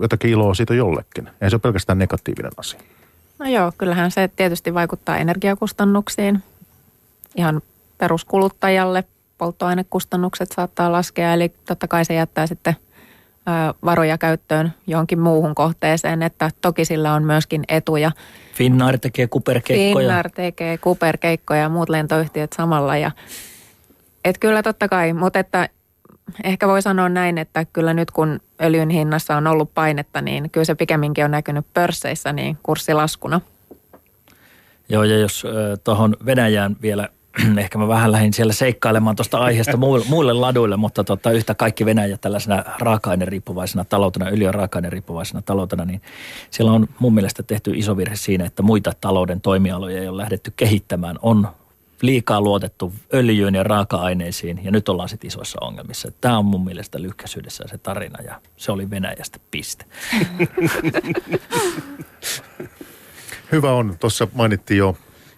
jotakin 0.00 0.30
iloa 0.30 0.54
siitä 0.54 0.74
jollekin. 0.74 1.28
Ei 1.40 1.50
se 1.50 1.56
ole 1.56 1.60
pelkästään 1.60 1.98
negatiivinen 1.98 2.52
asia. 2.56 2.80
No 3.38 3.46
joo, 3.46 3.72
kyllähän 3.78 4.10
se 4.10 4.30
tietysti 4.36 4.74
vaikuttaa 4.74 5.16
energiakustannuksiin. 5.16 6.42
Ihan 7.36 7.62
peruskuluttajalle 7.98 9.04
polttoainekustannukset 9.38 10.52
saattaa 10.52 10.92
laskea, 10.92 11.32
eli 11.32 11.52
totta 11.66 11.88
kai 11.88 12.04
se 12.04 12.14
jättää 12.14 12.46
sitten 12.46 12.76
varoja 13.84 14.18
käyttöön 14.18 14.72
johonkin 14.86 15.20
muuhun 15.20 15.54
kohteeseen, 15.54 16.22
että 16.22 16.50
toki 16.60 16.84
sillä 16.84 17.12
on 17.14 17.24
myöskin 17.24 17.64
etuja. 17.68 18.10
Finnair 18.54 18.98
tekee 18.98 19.26
kuperkeikkoja. 19.26 20.06
Finnair 20.06 20.30
tekee 20.30 20.78
kuperkeikkoja 20.78 21.60
ja 21.60 21.68
muut 21.68 21.88
lentoyhtiöt 21.88 22.52
samalla. 22.52 22.96
Ja, 22.96 23.10
et 24.24 24.38
kyllä 24.38 24.62
totta 24.62 24.88
kai, 24.88 25.12
mutta 25.12 25.38
että 25.38 25.68
ehkä 26.44 26.68
voi 26.68 26.82
sanoa 26.82 27.08
näin, 27.08 27.38
että 27.38 27.64
kyllä 27.64 27.94
nyt 27.94 28.10
kun 28.10 28.40
öljyn 28.62 28.90
hinnassa 28.90 29.36
on 29.36 29.46
ollut 29.46 29.74
painetta, 29.74 30.20
niin 30.20 30.50
kyllä 30.50 30.64
se 30.64 30.74
pikemminkin 30.74 31.24
on 31.24 31.30
näkynyt 31.30 31.66
pörsseissä 31.74 32.32
niin 32.32 32.58
kurssilaskuna. 32.62 33.40
Joo, 34.88 35.04
ja 35.04 35.18
jos 35.18 35.44
äh, 35.44 35.78
tuohon 35.84 36.16
Venäjään 36.26 36.76
vielä 36.82 37.08
ehkä 37.58 37.78
mä 37.78 37.88
vähän 37.88 38.12
lähdin 38.12 38.32
siellä 38.32 38.52
seikkailemaan 38.52 39.16
tuosta 39.16 39.38
aiheesta 39.38 39.76
muille, 39.76 40.32
laduille, 40.32 40.76
mutta 40.76 41.04
tota, 41.04 41.30
yhtä 41.30 41.54
kaikki 41.54 41.84
Venäjä 41.84 42.16
tällaisena 42.16 42.64
raaka-aineriippuvaisena 42.78 43.84
taloutena, 43.84 44.26
öljy- 44.26 44.44
ja 44.44 44.52
raaka-aineriippuvaisena 44.52 45.42
taloutena, 45.42 45.84
niin 45.84 46.02
siellä 46.50 46.72
on 46.72 46.88
mun 46.98 47.14
mielestä 47.14 47.42
tehty 47.42 47.72
iso 47.74 47.96
virhe 47.96 48.16
siinä, 48.16 48.44
että 48.44 48.62
muita 48.62 48.92
talouden 49.00 49.40
toimialoja 49.40 50.00
ei 50.00 50.08
ole 50.08 50.16
lähdetty 50.22 50.52
kehittämään. 50.56 51.18
On 51.22 51.48
liikaa 52.02 52.40
luotettu 52.40 52.92
öljyyn 53.14 53.54
ja 53.54 53.62
raaka-aineisiin 53.62 54.60
ja 54.64 54.70
nyt 54.70 54.88
ollaan 54.88 55.08
sitten 55.08 55.28
isoissa 55.28 55.58
ongelmissa. 55.60 56.12
Tämä 56.20 56.38
on 56.38 56.44
mun 56.44 56.64
mielestä 56.64 57.02
lyhkäisyydessä 57.02 57.64
se 57.66 57.78
tarina 57.78 58.22
ja 58.22 58.40
se 58.56 58.72
oli 58.72 58.90
Venäjästä 58.90 59.38
piste. 59.50 59.84
Hyvä 63.52 63.72
on. 63.72 63.96
Tuossa 64.00 64.28
mainittiin 64.34 64.78
jo 64.78 64.96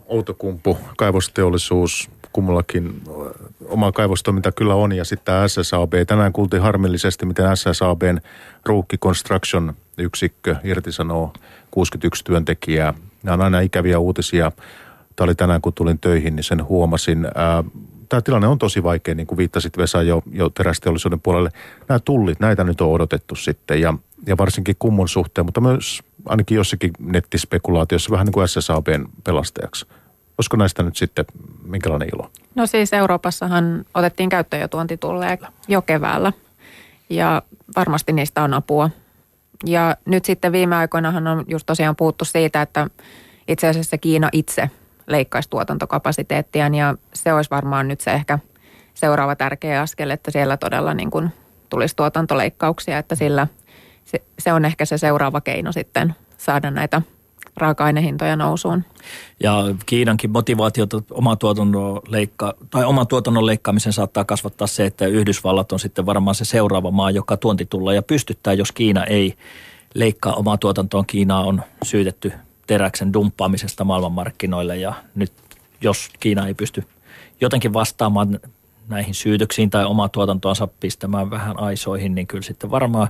Outokumpu, 0.08 0.78
kaivosteollisuus, 0.96 2.10
kummallakin 2.32 3.02
oma 3.68 3.92
kaivostoiminta 3.92 4.52
kyllä 4.52 4.74
on 4.74 4.92
ja 4.92 5.04
sitten 5.04 5.48
SSAB. 5.48 5.92
Tänään 6.06 6.32
kuultiin 6.32 6.62
harmillisesti, 6.62 7.26
miten 7.26 7.56
SSABn 7.56 8.18
Ruukki 8.66 8.98
Construction 8.98 9.74
yksikkö 9.98 10.56
irtisanoo 10.64 11.32
61 11.70 12.24
työntekijää. 12.24 12.94
Nämä 13.22 13.34
on 13.34 13.40
aina 13.40 13.60
ikäviä 13.60 13.98
uutisia. 13.98 14.52
Tämä 15.16 15.24
oli 15.24 15.34
tänään, 15.34 15.60
kun 15.60 15.72
tulin 15.72 15.98
töihin, 15.98 16.36
niin 16.36 16.44
sen 16.44 16.64
huomasin. 16.64 17.28
Tämä 18.08 18.20
tilanne 18.20 18.48
on 18.48 18.58
tosi 18.58 18.82
vaikea, 18.82 19.14
niin 19.14 19.26
kuin 19.26 19.38
viittasit 19.38 19.78
Vesa 19.78 20.02
jo, 20.02 20.22
jo 20.32 20.48
terästeollisuuden 20.48 21.20
puolelle. 21.20 21.50
Nämä 21.88 21.98
tullit, 21.98 22.40
näitä 22.40 22.64
nyt 22.64 22.80
on 22.80 22.92
odotettu 22.92 23.34
sitten 23.34 23.80
ja, 23.80 23.94
ja 24.26 24.36
varsinkin 24.36 24.76
kummun 24.78 25.08
suhteen, 25.08 25.44
mutta 25.44 25.60
myös 25.60 26.02
ainakin 26.26 26.56
jossakin 26.56 26.90
nettispekulaatiossa 26.98 28.10
vähän 28.10 28.24
niin 28.24 28.32
kuin 28.32 28.48
SSABn 28.48 29.06
pelastajaksi. 29.24 29.86
Olisiko 30.38 30.56
näistä 30.56 30.82
nyt 30.82 30.96
sitten 30.96 31.24
minkälainen 31.64 32.08
ilo? 32.14 32.30
No 32.54 32.66
siis 32.66 32.92
Euroopassahan 32.92 33.84
otettiin 33.94 34.28
käyttöön 34.28 34.62
jo 34.62 34.68
tuontitulleja 34.68 35.36
jo 35.68 35.82
keväällä 35.82 36.32
ja 37.10 37.42
varmasti 37.76 38.12
niistä 38.12 38.42
on 38.42 38.54
apua. 38.54 38.90
Ja 39.66 39.96
nyt 40.04 40.24
sitten 40.24 40.52
viime 40.52 40.76
aikoinahan 40.76 41.26
on 41.26 41.44
just 41.48 41.66
tosiaan 41.66 41.96
puhuttu 41.96 42.24
siitä, 42.24 42.62
että 42.62 42.86
itse 43.48 43.68
asiassa 43.68 43.98
Kiina 43.98 44.28
itse 44.32 44.70
leikkaisi 45.06 45.50
tuotantokapasiteettiaan 45.50 46.74
ja 46.74 46.94
se 47.14 47.32
olisi 47.32 47.50
varmaan 47.50 47.88
nyt 47.88 48.00
se 48.00 48.10
ehkä 48.10 48.38
seuraava 48.94 49.36
tärkeä 49.36 49.80
askel, 49.80 50.10
että 50.10 50.30
siellä 50.30 50.56
todella 50.56 50.94
niin 50.94 51.10
kuin 51.10 51.30
tulisi 51.68 51.96
tuotantoleikkauksia, 51.96 52.98
että 52.98 53.14
sillä– 53.14 53.46
se, 54.08 54.22
se 54.38 54.52
on 54.52 54.64
ehkä 54.64 54.84
se 54.84 54.98
seuraava 54.98 55.40
keino 55.40 55.72
sitten 55.72 56.14
saada 56.38 56.70
näitä 56.70 57.02
raaka-ainehintoja 57.58 58.36
nousuun. 58.36 58.84
Ja 59.42 59.64
Kiinankin 59.86 60.30
motivaatiota 60.30 61.02
oma 61.10 61.36
tuotannon, 61.36 62.00
leikka, 62.08 62.54
tai 62.70 62.84
oma 62.84 63.04
tuotannon 63.04 63.46
leikkaamisen 63.46 63.92
saattaa 63.92 64.24
kasvattaa 64.24 64.66
se, 64.66 64.86
että 64.86 65.06
Yhdysvallat 65.06 65.72
on 65.72 65.80
sitten 65.80 66.06
varmaan 66.06 66.34
se 66.34 66.44
seuraava 66.44 66.90
maa, 66.90 67.10
joka 67.10 67.36
tuontitulla 67.36 67.94
ja 67.94 68.02
pystyttää, 68.02 68.52
jos 68.52 68.72
Kiina 68.72 69.04
ei 69.04 69.34
leikkaa 69.94 70.34
omaa 70.34 70.58
tuotantoon. 70.58 71.06
Kiinaa 71.06 71.44
on 71.44 71.62
syytetty 71.82 72.32
teräksen 72.66 73.12
dumppaamisesta 73.12 73.84
maailmanmarkkinoille 73.84 74.76
ja 74.76 74.92
nyt 75.14 75.32
jos 75.80 76.10
Kiina 76.20 76.46
ei 76.46 76.54
pysty 76.54 76.84
jotenkin 77.40 77.72
vastaamaan 77.72 78.40
näihin 78.88 79.14
syytöksiin 79.14 79.70
tai 79.70 79.84
omaa 79.84 80.08
tuotantoansa 80.08 80.68
pistämään 80.80 81.30
vähän 81.30 81.58
aisoihin, 81.58 82.14
niin 82.14 82.26
kyllä 82.26 82.42
sitten 82.42 82.70
varmaan 82.70 83.08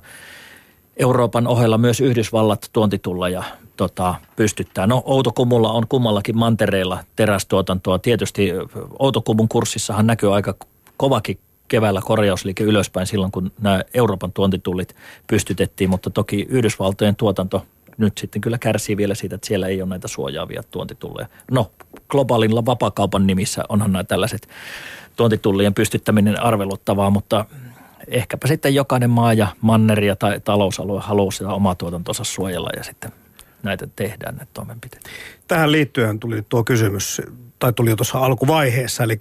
Euroopan 0.96 1.46
ohella 1.46 1.78
myös 1.78 2.00
Yhdysvallat 2.00 2.70
tuontitulla 2.72 3.28
ja 3.28 3.44
tota, 3.78 4.14
pystyttää. 4.36 4.86
No 4.86 5.02
Outokummulla 5.06 5.72
on 5.72 5.88
kummallakin 5.88 6.38
mantereilla 6.38 6.98
terästuotantoa. 7.16 7.98
Tietysti 7.98 8.52
Outokumun 8.98 9.48
kurssissahan 9.48 10.06
näkyy 10.06 10.34
aika 10.34 10.54
kovakin 10.96 11.38
keväällä 11.68 12.00
korjausliike 12.04 12.64
ylöspäin 12.64 13.06
silloin, 13.06 13.32
kun 13.32 13.52
nämä 13.60 13.82
Euroopan 13.94 14.32
tuontitullit 14.32 14.96
pystytettiin, 15.26 15.90
mutta 15.90 16.10
toki 16.10 16.46
Yhdysvaltojen 16.48 17.16
tuotanto 17.16 17.66
nyt 17.98 18.18
sitten 18.18 18.40
kyllä 18.40 18.58
kärsii 18.58 18.96
vielä 18.96 19.14
siitä, 19.14 19.34
että 19.34 19.46
siellä 19.46 19.66
ei 19.66 19.82
ole 19.82 19.90
näitä 19.90 20.08
suojaavia 20.08 20.62
tuontitulleja. 20.70 21.28
No, 21.50 21.70
globaalilla 22.08 22.66
vapakaupan 22.66 23.26
nimissä 23.26 23.64
onhan 23.68 23.92
nämä 23.92 24.04
tällaiset 24.04 24.48
tuontitullien 25.16 25.74
pystyttäminen 25.74 26.42
arveluttavaa, 26.42 27.10
mutta 27.10 27.44
ehkäpä 28.08 28.48
sitten 28.48 28.74
jokainen 28.74 29.10
maa 29.10 29.32
ja 29.32 29.46
manneri 29.60 30.06
tai 30.18 30.40
talousalue 30.40 31.00
haluaa 31.00 31.30
sitä 31.30 31.48
omaa 31.48 31.74
tuotantonsa 31.74 32.24
suojella 32.24 32.70
ja 32.76 32.84
sitten 32.84 33.12
näitä 33.62 33.88
tehdään, 33.96 34.36
näitä 34.36 34.50
toimenpiteitä. 34.54 35.10
Tähän 35.48 35.72
liittyen 35.72 36.20
tuli 36.20 36.42
tuo 36.48 36.64
kysymys, 36.64 37.22
tai 37.58 37.72
tuli 37.72 37.90
jo 37.90 37.96
tuossa 37.96 38.18
alkuvaiheessa, 38.18 39.04
eli 39.04 39.18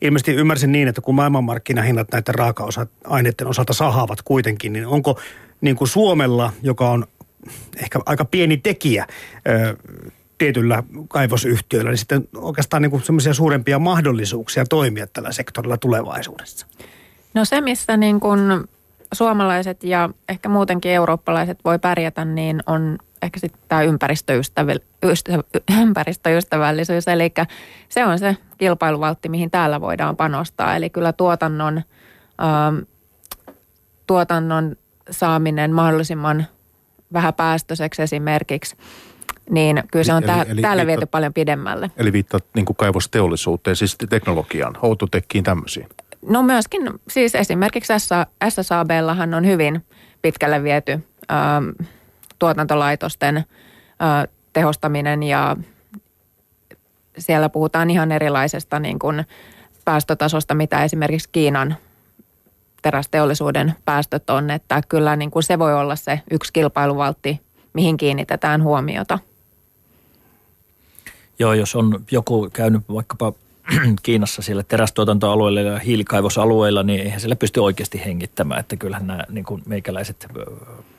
ilmeisesti 0.00 0.34
ymmärsin 0.34 0.72
niin, 0.72 0.88
että 0.88 1.00
kun 1.00 1.14
maailmanmarkkinahinnat 1.14 2.08
näiden 2.12 2.34
raaka-aineiden 2.34 3.46
osalta 3.46 3.72
sahaavat 3.72 4.22
kuitenkin, 4.22 4.72
niin 4.72 4.86
onko 4.86 5.20
niin 5.60 5.76
kuin 5.76 5.88
Suomella, 5.88 6.52
joka 6.62 6.90
on 6.90 7.06
ehkä 7.76 7.98
aika 8.06 8.24
pieni 8.24 8.56
tekijä 8.56 9.06
tietyllä 10.38 10.82
kaivosyhtiöllä, 11.08 11.90
niin 11.90 11.98
sitten 11.98 12.28
oikeastaan 12.36 12.82
niin 12.82 13.02
semmoisia 13.02 13.34
suurempia 13.34 13.78
mahdollisuuksia 13.78 14.64
toimia 14.64 15.06
tällä 15.06 15.32
sektorilla 15.32 15.76
tulevaisuudessa? 15.76 16.66
No 17.34 17.44
se, 17.44 17.60
missä 17.60 17.96
niin 17.96 18.20
kuin 18.20 18.40
suomalaiset 19.12 19.84
ja 19.84 20.10
ehkä 20.28 20.48
muutenkin 20.48 20.92
eurooppalaiset 20.92 21.58
voi 21.64 21.78
pärjätä, 21.78 22.24
niin 22.24 22.62
on 22.66 22.98
ehkä 23.22 23.40
sitten 23.40 23.62
tämä 23.68 23.82
ympäristöystävällisyys. 25.70 27.08
Eli 27.08 27.32
se 27.88 28.04
on 28.04 28.18
se 28.18 28.36
kilpailuvaltti, 28.58 29.28
mihin 29.28 29.50
täällä 29.50 29.80
voidaan 29.80 30.16
panostaa. 30.16 30.76
Eli 30.76 30.90
kyllä 30.90 31.12
tuotannon, 31.12 31.82
ähm, 32.42 32.78
tuotannon 34.06 34.76
saaminen 35.10 35.72
mahdollisimman 35.72 36.46
vähäpäästöiseksi 37.12 38.02
esimerkiksi, 38.02 38.76
niin 39.50 39.82
kyllä 39.92 40.04
se 40.04 40.12
on 40.12 40.22
eli, 40.22 40.26
tää, 40.26 40.42
eli, 40.48 40.62
täällä 40.62 40.86
viety 40.86 41.06
paljon 41.06 41.32
pidemmälle. 41.34 41.90
Eli 41.96 42.12
viittaat 42.12 42.44
niin 42.54 42.66
kaivosteollisuuteen, 42.76 43.76
siis 43.76 43.96
teknologiaan, 44.08 44.76
Outotekkiin 44.82 45.44
tämmöisiin. 45.44 45.88
No 46.22 46.42
myöskin, 46.42 46.82
siis 47.08 47.34
esimerkiksi 47.34 47.92
SSABllahan 48.48 49.34
on 49.34 49.46
hyvin 49.46 49.84
pitkälle 50.22 50.62
viety 50.62 50.92
ähm, 51.32 51.88
tuotantolaitosten 52.38 53.36
äh, 53.36 53.44
tehostaminen 54.52 55.22
ja 55.22 55.56
siellä 57.18 57.48
puhutaan 57.48 57.90
ihan 57.90 58.12
erilaisesta 58.12 58.78
niin 58.78 58.98
kuin 58.98 59.24
päästötasosta, 59.84 60.54
mitä 60.54 60.84
esimerkiksi 60.84 61.28
Kiinan 61.32 61.76
terästeollisuuden 62.82 63.74
päästöt 63.84 64.30
on, 64.30 64.50
että 64.50 64.82
kyllä 64.88 65.16
niin 65.16 65.30
kuin 65.30 65.42
se 65.42 65.58
voi 65.58 65.74
olla 65.74 65.96
se 65.96 66.20
yksi 66.30 66.52
kilpailuvaltti, 66.52 67.40
mihin 67.72 67.96
kiinnitetään 67.96 68.62
huomiota. 68.62 69.18
Joo, 71.38 71.52
jos 71.52 71.76
on 71.76 72.04
joku 72.10 72.50
käynyt 72.52 72.82
vaikkapa 72.94 73.32
Kiinassa 74.02 74.42
siellä 74.42 74.62
terästuotantoalueilla 74.62 75.60
ja 75.60 75.78
hiilikaivosalueilla, 75.78 76.82
niin 76.82 77.00
eihän 77.00 77.20
siellä 77.20 77.36
pysty 77.36 77.60
oikeasti 77.60 78.02
hengittämään. 78.04 78.60
Että 78.60 78.76
kyllähän 78.76 79.06
nämä 79.06 79.24
niin 79.28 79.44
kuin 79.44 79.62
meikäläiset 79.66 80.26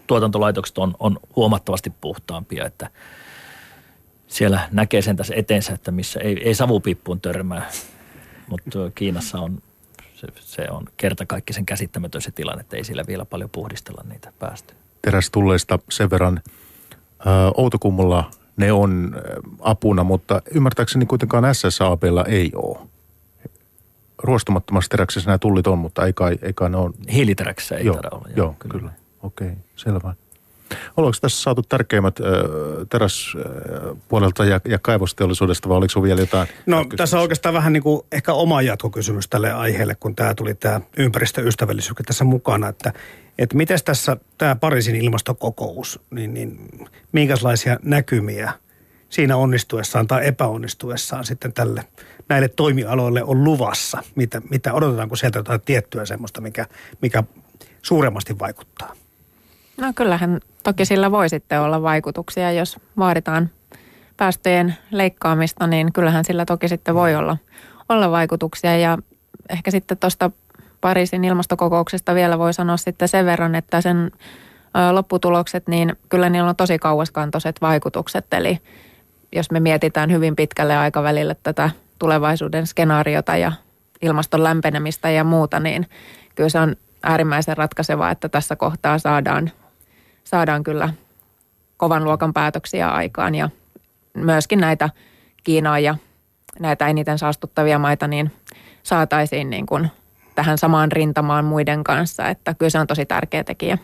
tuotantolaitokset 0.08 0.78
on, 0.78 0.96
on 1.00 1.20
huomattavasti 1.36 1.94
puhtaampia, 2.02 2.66
että 2.66 2.90
siellä 4.28 4.70
näkee 4.72 5.02
sen 5.02 5.16
tässä 5.16 5.34
eteensä, 5.38 5.74
että 5.74 5.92
missä 5.92 6.20
ei, 6.20 6.44
ei 6.44 6.56
savupippuun 6.56 7.22
törmää, 7.22 7.70
mutta 8.48 8.80
Kiinassa 8.96 9.40
on 9.40 9.62
se, 10.14 10.28
se 10.40 10.68
on 10.72 10.86
kertakaikkisen 10.98 11.66
käsittämätön 11.66 12.22
se 12.22 12.32
tilanne, 12.32 12.62
että 12.62 12.78
ei 12.78 12.84
siellä 12.84 13.04
vielä 13.08 13.26
paljon 13.26 13.50
puhdistella 13.50 14.04
niitä 14.10 14.34
päästöjä. 14.40 14.80
Terästulleista 15.02 15.80
sen 15.90 16.10
verran 16.10 16.42
Outokummulla 17.58 18.32
ne 18.60 18.72
on 18.72 19.16
apuna, 19.60 20.04
mutta 20.04 20.42
ymmärtääkseni 20.52 21.06
kuitenkaan 21.06 21.56
SSABlla 21.56 22.26
ei 22.26 22.52
ole. 22.56 22.80
Ruostumattomassa 24.24 24.90
teräksessä 24.90 25.30
nämä 25.30 25.38
tullit 25.38 25.68
on, 25.68 25.78
mutta 25.78 26.06
ei 26.06 26.14
kai, 26.14 26.40
ei 26.42 26.54
kai 26.54 26.70
ne 26.70 26.78
on. 26.78 26.94
Hiiliteräksessä 27.14 27.76
ei 27.78 27.86
joo, 27.86 27.96
olla. 27.96 28.10
Joo, 28.12 28.36
joo 28.36 28.56
kyllä. 28.60 28.80
kyllä. 28.80 28.92
Okei, 29.24 29.48
okay, 29.48 29.60
selvä. 29.76 30.14
Oliko 30.98 31.18
tässä 31.22 31.42
saatu 31.42 31.62
tärkeimmät 31.62 32.20
äh, 32.20 32.26
teräspuolelta 32.90 34.46
ja, 34.46 34.62
ja 34.66 34.80
kaivosteollisuudesta 34.82 35.70
vai 35.70 35.78
oliko 35.78 35.90
sinulla 35.90 36.08
vielä 36.08 36.22
jotain? 36.22 36.48
No 36.66 36.86
tässä 36.98 37.18
on 37.18 37.22
oikeastaan 37.22 37.54
vähän 37.54 37.74
niin 37.74 37.84
kuin 37.84 38.02
ehkä 38.12 38.34
oma 38.34 38.62
jatkokysymys 38.62 39.28
tälle 39.28 39.52
aiheelle, 39.52 39.96
kun 39.96 40.16
tämä 40.16 40.36
tuli 40.36 40.56
tämä 40.56 40.82
ympäristöystävällisyys 40.98 41.96
tässä 42.06 42.24
mukana, 42.24 42.68
että 42.68 42.94
että 43.40 43.58
miten 43.58 43.80
tässä 43.86 44.18
tämä 44.38 44.56
Pariisin 44.56 44.96
ilmastokokous, 44.96 46.00
niin, 46.12 46.34
niin 46.34 46.70
minkälaisia 47.12 47.80
näkymiä 47.84 48.54
siinä 49.10 49.38
onnistuessaan 49.38 50.08
tai 50.08 50.28
epäonnistuessaan 50.28 51.26
sitten 51.26 51.54
tälle, 51.54 51.84
näille 52.30 52.48
toimialoille 52.48 53.24
on 53.24 53.44
luvassa? 53.44 54.04
Mitä, 54.16 54.42
mitä 54.50 54.74
odotetaanko 54.74 55.16
sieltä 55.16 55.40
jotain 55.40 55.62
tiettyä 55.62 56.06
semmoista, 56.06 56.42
mikä, 56.42 56.66
mikä 57.02 57.24
suuremmasti 57.82 58.40
vaikuttaa? 58.40 58.94
No 59.78 59.94
kyllähän 59.96 60.40
toki 60.64 60.86
sillä 60.86 61.12
voi 61.12 61.30
sitten 61.30 61.62
olla 61.62 61.82
vaikutuksia, 61.82 62.52
jos 62.52 62.80
vaaditaan 62.98 63.50
päästöjen 64.18 64.76
leikkaamista, 64.92 65.68
niin 65.68 65.94
kyllähän 65.94 66.26
sillä 66.26 66.46
toki 66.46 66.68
sitten 66.68 66.96
voi 66.96 67.16
olla, 67.16 67.38
olla 67.90 68.12
vaikutuksia. 68.12 68.78
Ja 68.78 68.98
ehkä 69.50 69.72
sitten 69.72 69.98
tuosta 69.98 70.32
Pariisin 70.82 71.26
ilmastokokouksesta 71.26 72.16
vielä 72.16 72.40
voi 72.40 72.54
sanoa 72.54 72.78
sitten 72.78 73.08
sen 73.08 73.26
verran, 73.26 73.56
että 73.56 73.82
sen 73.82 74.12
lopputulokset, 74.92 75.68
niin 75.68 75.96
kyllä 76.10 76.30
niillä 76.30 76.50
on 76.50 76.56
tosi 76.56 76.80
kauaskantoiset 76.80 77.62
vaikutukset. 77.62 78.26
Eli 78.34 78.60
jos 79.36 79.52
me 79.52 79.60
mietitään 79.60 80.12
hyvin 80.12 80.36
pitkälle 80.36 80.78
aikavälille 80.78 81.36
tätä 81.44 81.70
tulevaisuuden 82.00 82.68
skenaariota 82.68 83.38
ja 83.38 83.52
ilmaston 84.02 84.44
lämpenemistä 84.44 85.10
ja 85.10 85.24
muuta, 85.24 85.60
niin 85.60 85.90
kyllä 86.36 86.50
se 86.50 86.60
on 86.60 86.76
äärimmäisen 87.04 87.58
ratkaisevaa, 87.58 88.12
että 88.12 88.30
tässä 88.30 88.56
kohtaa 88.56 88.98
saadaan, 88.98 89.52
saadaan 90.30 90.64
kyllä 90.64 90.94
kovan 91.78 92.04
luokan 92.04 92.34
päätöksiä 92.34 92.90
aikaan 92.90 93.36
ja 93.36 93.50
myöskin 94.14 94.60
näitä 94.60 94.90
Kiinaa 95.44 95.80
ja 95.80 95.96
näitä 96.60 96.88
eniten 96.88 97.20
saastuttavia 97.20 97.80
maita, 97.80 98.08
niin 98.08 98.32
saataisiin 98.84 99.50
niin 99.50 99.66
kuin 99.66 99.92
tähän 100.36 100.58
samaan 100.58 100.92
rintamaan 100.92 101.46
muiden 101.46 101.84
kanssa, 101.84 102.28
että 102.28 102.54
kyllä 102.54 102.70
se 102.70 102.80
on 102.80 102.88
tosi 102.88 103.06
tärkeä 103.06 103.44
tekijä. 103.44 103.78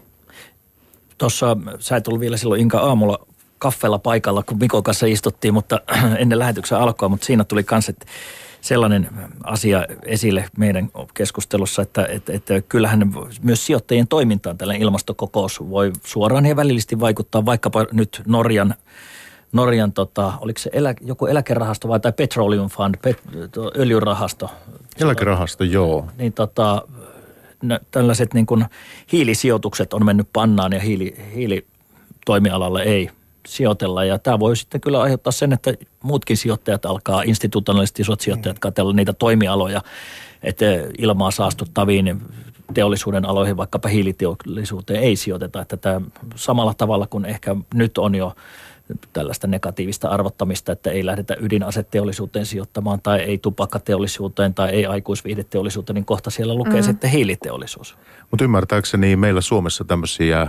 Tuossa 1.17 1.57
sä 1.79 1.97
et 1.97 2.07
ollut 2.07 2.21
vielä 2.21 2.37
silloin 2.37 2.61
Inka 2.61 2.79
aamulla 2.79 3.27
kaffella 3.57 3.99
paikalla, 3.99 4.43
kun 4.43 4.59
Mikon 4.59 4.83
kanssa 4.83 5.05
istuttiin, 5.05 5.53
mutta 5.53 5.81
ennen 6.19 6.39
lähetyksen 6.39 6.77
alkoa, 6.77 7.09
mutta 7.09 7.25
siinä 7.25 7.43
tuli 7.43 7.65
myös 7.71 7.91
sellainen 8.65 9.09
asia 9.43 9.85
esille 10.05 10.45
meidän 10.57 10.89
keskustelussa, 11.13 11.81
että, 11.81 12.05
että, 12.05 12.33
että 12.33 12.61
kyllähän 12.61 13.13
myös 13.41 13.65
sijoittajien 13.65 14.07
toimintaan 14.07 14.57
tällainen 14.57 14.81
ilmastokokous 14.81 15.69
voi 15.69 15.91
suoraan 16.03 16.45
ja 16.45 16.55
välillisesti 16.55 16.99
vaikuttaa 16.99 17.45
vaikkapa 17.45 17.85
nyt 17.91 18.21
Norjan 18.27 18.75
Norjan, 19.51 19.93
tota, 19.93 20.33
oliko 20.41 20.59
se 20.59 20.69
elä, 20.73 20.93
joku 21.01 21.25
eläkerahasto 21.25 21.87
vai 21.87 21.99
tai 21.99 22.13
Petroleum 22.13 22.69
Fund, 22.69 22.95
pet, 23.01 23.21
öljyrahasto. 23.77 24.49
Eläkerahasto, 25.01 25.63
joo. 25.63 26.07
Niin 26.17 26.33
tota, 26.33 26.87
tällaiset 27.91 28.33
niin 28.33 28.45
kuin 28.45 28.65
hiilisijoitukset 29.11 29.93
on 29.93 30.05
mennyt 30.05 30.29
pannaan 30.33 30.73
ja 30.73 30.79
hiili, 30.79 31.15
hiilitoimialalle 31.35 32.83
ei 32.83 33.09
sijoitella. 33.47 34.03
Ja 34.03 34.19
tämä 34.19 34.39
voi 34.39 34.55
sitten 34.55 34.81
kyllä 34.81 35.01
aiheuttaa 35.01 35.31
sen, 35.31 35.53
että 35.53 35.73
muutkin 36.03 36.37
sijoittajat 36.37 36.85
alkaa, 36.85 37.21
institutionaaliset 37.21 37.99
isot 37.99 38.21
sijoittajat, 38.21 38.57
mm. 38.57 38.59
katsella 38.59 38.93
niitä 38.93 39.13
toimialoja, 39.13 39.81
että 40.43 40.65
ilmaa 40.97 41.31
saastuttaviin 41.31 42.21
teollisuuden 42.73 43.25
aloihin, 43.25 43.57
vaikkapa 43.57 43.89
hiiliteollisuuteen, 43.89 45.03
ei 45.03 45.15
sijoiteta. 45.15 45.61
Että 45.61 45.77
tämä 45.77 46.01
samalla 46.35 46.73
tavalla 46.73 47.07
kuin 47.07 47.25
ehkä 47.25 47.55
nyt 47.73 47.97
on 47.97 48.15
jo 48.15 48.35
tällaista 49.13 49.47
negatiivista 49.47 50.09
arvottamista, 50.09 50.71
että 50.71 50.91
ei 50.91 51.05
lähdetä 51.05 51.35
ydinaseteollisuuteen 51.39 52.45
sijoittamaan 52.45 52.99
tai 53.03 53.19
ei 53.19 53.37
tupakkateollisuuteen 53.37 54.53
tai 54.53 54.69
ei 54.69 54.85
aikuisviihdeteollisuuteen, 54.85 55.95
niin 55.95 56.05
kohta 56.05 56.29
siellä 56.29 56.53
lukee 56.53 56.81
mm. 56.81 56.83
sitten 56.83 57.09
hiiliteollisuus. 57.09 57.97
Mutta 58.31 58.43
ymmärtääkseni 58.43 59.15
meillä 59.15 59.41
Suomessa 59.41 59.83
tämmöisiä 59.83 60.47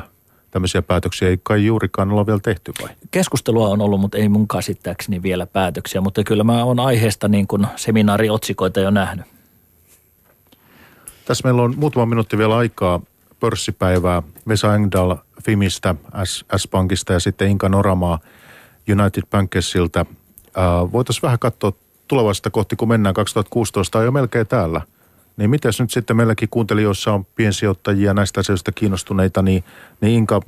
tämmöisiä 0.56 0.82
päätöksiä 0.82 1.28
ei 1.28 1.40
kai 1.42 1.66
juurikaan 1.66 2.10
olla 2.10 2.26
vielä 2.26 2.40
tehty 2.42 2.72
vai? 2.82 2.88
Keskustelua 3.10 3.68
on 3.68 3.80
ollut, 3.80 4.00
mutta 4.00 4.18
ei 4.18 4.28
mun 4.28 4.48
käsittääkseni 4.48 5.22
vielä 5.22 5.46
päätöksiä, 5.46 6.00
mutta 6.00 6.24
kyllä 6.24 6.44
mä 6.44 6.64
oon 6.64 6.80
aiheesta 6.80 7.28
niin 7.28 7.46
kuin 7.46 7.66
seminaariotsikoita 7.76 8.80
jo 8.80 8.90
nähnyt. 8.90 9.26
Tässä 11.24 11.44
meillä 11.44 11.62
on 11.62 11.74
muutama 11.76 12.06
minuutti 12.06 12.38
vielä 12.38 12.56
aikaa 12.56 13.00
pörssipäivää. 13.40 14.22
Vesa 14.48 14.74
Engdahl 14.74 15.14
Fimistä, 15.44 15.94
S-Pankista 16.56 17.12
ja 17.12 17.20
sitten 17.20 17.48
Inka 17.48 17.68
Noramaa 17.68 18.18
United 19.00 19.22
Bankersilta. 19.30 20.06
Voitaisiin 20.92 21.22
vähän 21.22 21.38
katsoa 21.38 21.72
tulevasta 22.08 22.50
kohti, 22.50 22.76
kun 22.76 22.88
mennään 22.88 23.14
2016 23.14 23.98
on 23.98 24.04
jo 24.04 24.12
melkein 24.12 24.46
täällä. 24.46 24.80
Niin 25.36 25.50
mitäs 25.50 25.80
nyt 25.80 25.90
sitten 25.90 26.16
meilläkin 26.16 26.48
kuuntelijoissa 26.48 27.12
on 27.12 27.24
piensijoittajia 27.24 28.14
näistä 28.14 28.40
asioista 28.40 28.72
kiinnostuneita, 28.72 29.42
niin, 29.42 29.64
niin 30.00 30.12
Inka, 30.12 30.40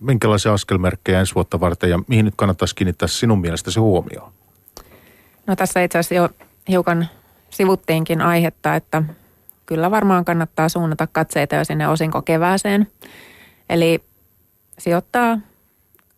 minkälaisia 0.00 0.52
askelmerkkejä 0.52 1.20
ensi 1.20 1.34
vuotta 1.34 1.60
varten 1.60 1.90
ja 1.90 2.00
mihin 2.06 2.24
nyt 2.24 2.34
kannattaisi 2.36 2.74
kiinnittää 2.74 3.08
sinun 3.08 3.40
mielestäsi 3.40 3.80
huomioon? 3.80 4.32
No 5.46 5.56
tässä 5.56 5.82
itse 5.82 5.98
asiassa 5.98 6.14
jo 6.14 6.28
hiukan 6.68 7.08
sivuttiinkin 7.50 8.20
aihetta, 8.22 8.74
että 8.74 9.02
kyllä 9.66 9.90
varmaan 9.90 10.24
kannattaa 10.24 10.68
suunnata 10.68 11.06
katseita 11.06 11.56
jo 11.56 11.64
sinne 11.64 11.88
osinko 11.88 12.22
kevääseen. 12.22 12.86
Eli 13.68 14.04
sijoittaa 14.78 15.38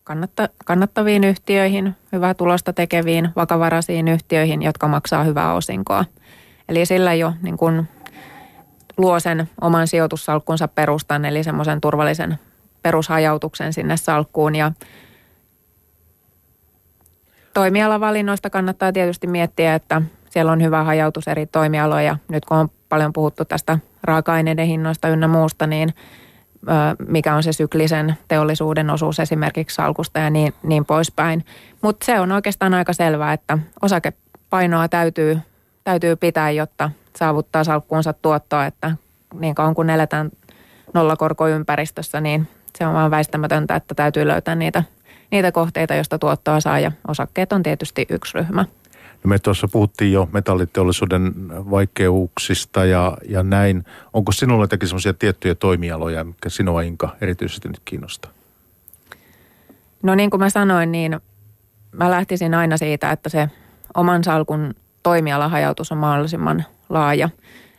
kannatta, 0.05 0.49
kannattaviin 0.65 1.25
yhtiöihin, 1.25 1.97
hyvää 2.13 2.35
tulosta 2.35 2.73
tekeviin, 2.73 3.29
vakavaraisiin 3.37 4.09
yhtiöihin, 4.09 4.63
jotka 4.63 4.89
maksaa 4.89 5.25
hyvää 5.25 5.55
osinkoa. 5.55 6.05
Eli 6.69 6.87
sillä 6.87 7.15
jo 7.15 7.33
niin 7.43 7.57
kun 7.57 7.87
luo 8.97 9.21
sen 9.21 9.49
oman 9.61 9.89
sijoitussalkkunsa 9.89 10.69
perustan, 10.69 11.25
eli 11.25 11.45
semmoisen 11.45 11.81
turvallisen 11.81 12.39
perushajautuksen 12.83 13.73
sinne 13.73 13.97
salkkuun. 13.97 14.57
Ja 14.57 14.73
toimialavalinnoista 17.55 18.51
kannattaa 18.51 18.93
tietysti 18.93 19.27
miettiä, 19.27 19.75
että 19.75 20.03
siellä 20.31 20.53
on 20.53 20.63
hyvä 20.63 20.85
hajautus 20.85 21.29
eri 21.29 21.47
toimialoja. 21.47 22.17
Nyt 22.29 22.45
kun 22.45 22.57
on 22.57 22.71
paljon 22.89 23.13
puhuttu 23.13 23.45
tästä 23.45 23.79
raaka-aineiden 24.03 24.67
hinnoista 24.67 25.09
ynnä 25.09 25.29
muusta, 25.29 25.67
niin 25.67 25.95
mikä 27.09 27.35
on 27.35 27.43
se 27.43 27.53
syklisen 27.53 28.15
teollisuuden 28.29 28.91
osuus 28.91 29.21
esimerkiksi 29.21 29.75
salkusta 29.75 30.19
ja 30.19 30.31
niin, 30.31 30.55
niin 30.63 30.85
poispäin. 30.85 31.45
Mutta 31.83 32.07
se 32.07 32.21
on 32.21 32.33
oikeastaan 32.33 32.75
aika 32.75 32.93
selvää, 32.93 33.33
että 33.33 33.59
osakepainoa 33.83 34.89
täytyy, 34.89 35.39
täytyy 35.85 36.17
pitää, 36.17 36.51
jotta 36.51 36.91
saavuttaa 37.17 37.65
salkkuunsa 37.65 38.13
tuottoa, 38.13 38.67
että 38.67 38.97
niin 39.41 39.55
kauan 39.55 39.75
kun 39.75 39.91
eletään 39.91 40.31
nollakorkoympäristössä, 40.95 42.21
niin 42.21 42.49
se 42.79 42.87
on 42.87 42.95
vaan 42.95 43.11
väistämätöntä, 43.11 43.77
että 43.77 43.95
täytyy 43.95 44.27
löytää 44.27 44.55
niitä, 44.55 44.83
niitä 45.31 45.53
kohteita, 45.53 45.95
joista 45.95 46.19
tuottoa 46.19 46.61
saa 46.61 46.81
ja 46.81 46.93
osakkeet 47.09 47.53
on 47.53 47.63
tietysti 47.63 48.07
yksi 48.09 48.39
ryhmä. 48.39 48.65
No 49.25 49.29
me 49.29 49.39
tuossa 49.39 49.69
puhuttiin 49.69 50.13
jo 50.13 50.29
metalliteollisuuden 50.33 51.33
vaikeuksista 51.49 52.85
ja, 52.85 53.17
ja 53.29 53.43
näin. 53.43 53.85
Onko 54.13 54.33
sinulla 54.33 54.65
jotakin 54.65 54.89
sellaisia 54.89 55.15
tiettyjä 55.15 55.55
toimialoja, 55.55 56.25
mikä 56.25 56.49
sinua 56.49 56.83
Inka 56.83 57.17
erityisesti 57.21 57.69
nyt 57.69 57.81
kiinnostaa? 57.85 58.31
No 60.03 60.15
niin 60.15 60.31
kuin 60.31 60.41
mä 60.41 60.51
sanoin, 60.51 60.93
niin 60.93 61.21
mä 61.93 62.11
lähtisin 62.11 62.55
aina 62.55 62.77
siitä, 62.77 63.11
että 63.11 63.29
se 63.29 63.49
oman 63.95 64.25
salkun 64.25 64.75
toimialahajautus 65.09 65.93
on 65.93 65.99
mahdollisimman 65.99 66.65
laaja. 66.89 67.29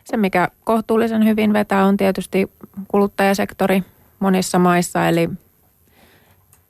Se, 0.04 0.16
mikä 0.16 0.48
kohtuullisen 0.64 1.24
hyvin 1.24 1.52
vetää, 1.52 1.84
on 1.84 1.96
tietysti 1.96 2.50
kuluttajasektori 2.88 3.82
monissa 4.18 4.58
maissa, 4.58 5.08
eli 5.08 5.30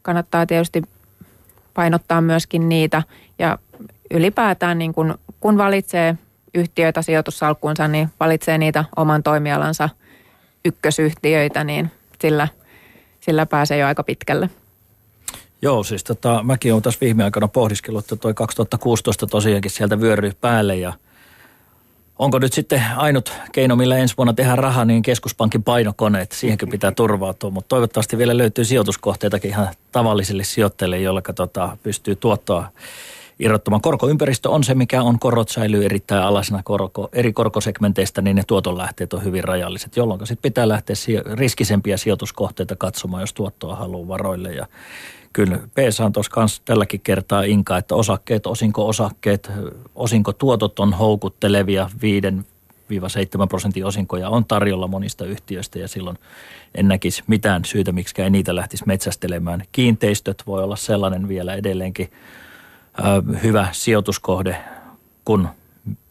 kannattaa 0.02 0.46
tietysti 0.46 0.82
painottaa 1.74 2.20
myöskin 2.20 2.68
niitä. 2.68 3.02
Ja 3.38 3.58
ylipäätään 4.10 4.78
niin 4.78 4.92
kun, 4.92 5.18
kun 5.40 5.58
valitsee 5.58 6.16
yhtiöitä 6.54 7.02
sijoitussalkkuunsa, 7.02 7.88
niin 7.88 8.08
valitsee 8.20 8.58
niitä 8.58 8.84
oman 8.96 9.22
toimialansa 9.22 9.88
ykkösyhtiöitä, 10.64 11.64
niin 11.64 11.90
sillä, 12.18 12.48
sillä 13.20 13.46
pääsee 13.46 13.78
jo 13.78 13.86
aika 13.86 14.02
pitkälle. 14.02 14.50
Joo, 15.62 15.84
siis 15.84 16.04
tota, 16.04 16.42
mäkin 16.42 16.72
olen 16.72 16.82
tässä 16.82 17.00
viime 17.00 17.24
aikoina 17.24 17.48
pohdiskellut, 17.48 18.04
että 18.04 18.16
toi 18.16 18.34
2016 18.34 19.26
tosiaankin 19.26 19.70
sieltä 19.70 20.00
vyöryy 20.00 20.32
päälle 20.40 20.76
ja 20.76 20.92
onko 22.18 22.38
nyt 22.38 22.52
sitten 22.52 22.82
ainut 22.96 23.32
keino, 23.52 23.76
millä 23.76 23.96
ensi 23.96 24.14
vuonna 24.16 24.32
tehdään 24.32 24.58
rahaa, 24.58 24.84
niin 24.84 25.02
keskuspankin 25.02 25.62
painokoneet, 25.62 26.32
siihenkin 26.32 26.68
pitää 26.68 26.92
turvautua, 26.92 27.50
mutta 27.50 27.68
toivottavasti 27.68 28.18
vielä 28.18 28.38
löytyy 28.38 28.64
sijoituskohteitakin 28.64 29.50
ihan 29.50 29.68
tavallisille 29.92 30.44
sijoittajille, 30.44 30.98
joilla 30.98 31.22
tota, 31.34 31.76
pystyy 31.82 32.16
tuottoa 32.16 32.68
irrottamaan. 33.40 33.82
Korkoympäristö 33.82 34.50
on 34.50 34.64
se, 34.64 34.74
mikä 34.74 35.02
on. 35.02 35.18
Korot 35.18 35.48
säilyy 35.48 35.84
erittäin 35.84 36.22
alasena 36.22 36.62
korko, 36.64 37.08
eri 37.12 37.32
korkosegmenteistä, 37.32 38.22
niin 38.22 38.36
ne 38.36 38.42
tuotonlähteet 38.46 39.12
on 39.12 39.24
hyvin 39.24 39.44
rajalliset, 39.44 39.96
jolloin 39.96 40.26
sitten 40.26 40.42
pitää 40.42 40.68
lähteä 40.68 40.96
riskisempiä 41.32 41.96
sijoituskohteita 41.96 42.76
katsomaan, 42.76 43.20
jos 43.20 43.32
tuottoa 43.32 43.76
haluaa 43.76 44.08
varoille. 44.08 44.52
Ja 44.52 44.66
kyllä 45.32 45.58
PSA 45.58 46.04
on 46.04 46.12
tuossa 46.12 46.32
kanssa 46.32 46.62
tälläkin 46.64 47.00
kertaa 47.00 47.42
inka, 47.42 47.78
että 47.78 47.94
osakkeet, 47.94 48.46
osinko-osakkeet, 48.46 49.50
osinkotuotot 49.94 50.78
on 50.78 50.92
houkuttelevia 50.92 51.90
5-7 51.96 53.46
prosentin 53.48 53.86
osinkoja 53.86 54.28
on 54.28 54.44
tarjolla 54.44 54.86
monista 54.86 55.24
yhtiöistä 55.24 55.78
ja 55.78 55.88
silloin 55.88 56.18
en 56.74 56.88
näkisi 56.88 57.22
mitään 57.26 57.64
syytä, 57.64 57.92
miksi 57.92 58.22
ei 58.22 58.30
niitä 58.30 58.56
lähtisi 58.56 58.84
metsästelemään. 58.86 59.62
Kiinteistöt 59.72 60.42
voi 60.46 60.62
olla 60.62 60.76
sellainen 60.76 61.28
vielä 61.28 61.54
edelleenkin 61.54 62.10
hyvä 63.42 63.68
sijoituskohde, 63.72 64.56
kun 65.24 65.48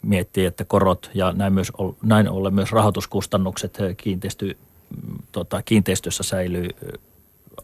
miettii, 0.02 0.46
että 0.46 0.64
korot 0.64 1.10
ja 1.14 1.32
näin, 1.32 1.52
myös, 1.52 1.72
näin 2.02 2.28
ollen 2.28 2.54
myös 2.54 2.72
rahoituskustannukset 2.72 3.78
kiinteisty, 3.96 4.56
tota, 5.32 5.62
kiinteistössä 5.62 6.22
säilyy 6.22 6.68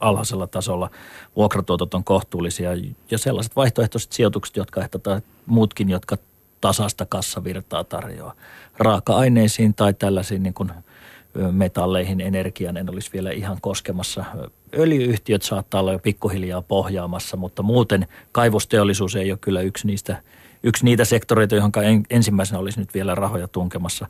alhaisella 0.01 0.47
tasolla, 0.47 0.91
vuokratuotot 1.37 1.95
on 1.95 2.05
kohtuullisia 2.05 2.71
ja 3.11 3.19
sellaiset 3.19 3.57
vaihtoehtoiset 3.57 4.13
sijoitukset, 4.13 4.57
jotka 4.57 4.81
ehkä 4.81 4.99
tai 4.99 5.21
muutkin, 5.47 5.91
jotka 5.91 6.17
tasasta 6.61 7.07
kassavirtaa 7.07 7.85
tarjoaa. 7.85 8.35
Raaka-aineisiin 8.79 9.75
tai 9.75 9.95
tällaisiin 9.95 10.43
niin 10.43 10.55
kuin 10.55 10.71
metalleihin, 11.53 12.21
energian 12.21 12.77
en 12.77 12.91
olisi 12.91 13.11
vielä 13.13 13.31
ihan 13.31 13.59
koskemassa. 13.61 14.25
Öljyyhtiöt 14.79 15.43
saattaa 15.43 15.81
olla 15.81 15.93
jo 15.93 15.99
pikkuhiljaa 15.99 16.63
pohjaamassa, 16.63 17.37
mutta 17.37 17.63
muuten 17.63 18.07
kaivosteollisuus 18.33 19.17
ei 19.17 19.31
ole 19.31 19.39
kyllä 19.39 19.61
yksi 19.61 19.87
niistä 19.87 20.23
yksi 20.63 20.85
niitä 20.85 21.05
sektoreita, 21.05 21.55
johon 21.55 21.73
ensimmäisenä 22.11 22.59
olisi 22.59 22.81
nyt 22.81 22.95
vielä 22.95 23.15
rahoja 23.15 23.49
tunkemassa. 23.49 24.07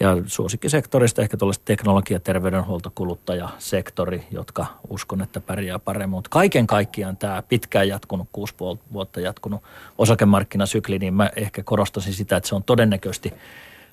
Ja 0.00 0.16
suosikkisektorista 0.26 1.22
ehkä 1.22 1.36
tuollaiset 1.36 1.64
teknologia, 1.64 2.20
terveydenhuolto, 2.20 2.92
kuluttajasektori, 2.94 4.26
jotka 4.30 4.66
uskon, 4.88 5.22
että 5.22 5.40
pärjää 5.40 5.78
paremmin. 5.78 6.10
Mutta 6.10 6.30
kaiken 6.30 6.66
kaikkiaan 6.66 7.16
tämä 7.16 7.42
pitkään 7.42 7.88
jatkunut, 7.88 8.28
kuusi 8.32 8.54
vuotta 8.92 9.20
jatkunut 9.20 9.62
osakemarkkinasykli, 9.98 10.98
niin 10.98 11.14
mä 11.14 11.30
ehkä 11.36 11.62
korostasin 11.62 12.14
sitä, 12.14 12.36
että 12.36 12.48
se 12.48 12.54
on 12.54 12.64
todennäköisesti 12.64 13.32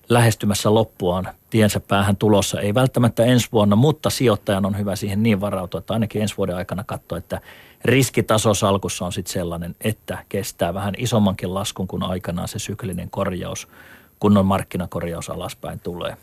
lähestymässä 0.09 0.73
loppuaan 0.73 1.27
tiensä 1.49 1.79
päähän 1.79 2.17
tulossa. 2.17 2.61
Ei 2.61 2.73
välttämättä 2.73 3.25
ensi 3.25 3.47
vuonna, 3.51 3.75
mutta 3.75 4.09
sijoittajan 4.09 4.65
on 4.65 4.77
hyvä 4.77 4.95
siihen 4.95 5.23
niin 5.23 5.41
varautua, 5.41 5.79
että 5.79 5.93
ainakin 5.93 6.21
ensi 6.21 6.37
vuoden 6.37 6.55
aikana 6.55 6.83
katsoa, 6.83 7.17
että 7.17 7.41
riskitaso 7.85 8.53
salkussa 8.53 9.05
on 9.05 9.13
sitten 9.13 9.33
sellainen, 9.33 9.75
että 9.81 10.17
kestää 10.29 10.73
vähän 10.73 10.93
isommankin 10.97 11.53
laskun 11.53 11.87
kuin 11.87 12.03
aikanaan 12.03 12.47
se 12.47 12.59
syklinen 12.59 13.09
korjaus, 13.09 13.67
kunnon 14.19 14.45
markkinakorjaus 14.45 15.29
alaspäin 15.29 15.79
tulee. 15.79 16.17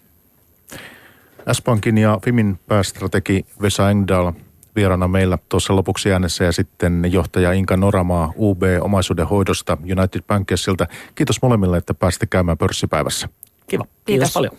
S-Pankin 1.52 1.98
ja 1.98 2.18
Fimin 2.24 2.58
päästrategi 2.66 3.46
Vesa 3.62 3.90
Engdahl 3.90 4.30
vieraana 4.76 5.08
meillä 5.08 5.38
tuossa 5.48 5.76
lopuksi 5.76 6.12
äänessä 6.12 6.44
ja 6.44 6.52
sitten 6.52 7.02
johtaja 7.10 7.52
Inka 7.52 7.76
Noramaa 7.76 8.32
UB 8.36 8.62
omaisuuden 8.80 9.26
hoidosta 9.26 9.78
United 9.82 10.22
Bankersilta. 10.26 10.86
Kiitos 11.14 11.42
molemmille, 11.42 11.76
että 11.76 11.94
pääsitte 11.94 12.26
käymään 12.26 12.58
pörssipäivässä. 12.58 13.28
Kiva. 13.66 13.84
Kiitos, 13.84 14.04
Kiitos 14.04 14.32
paljon. 14.34 14.52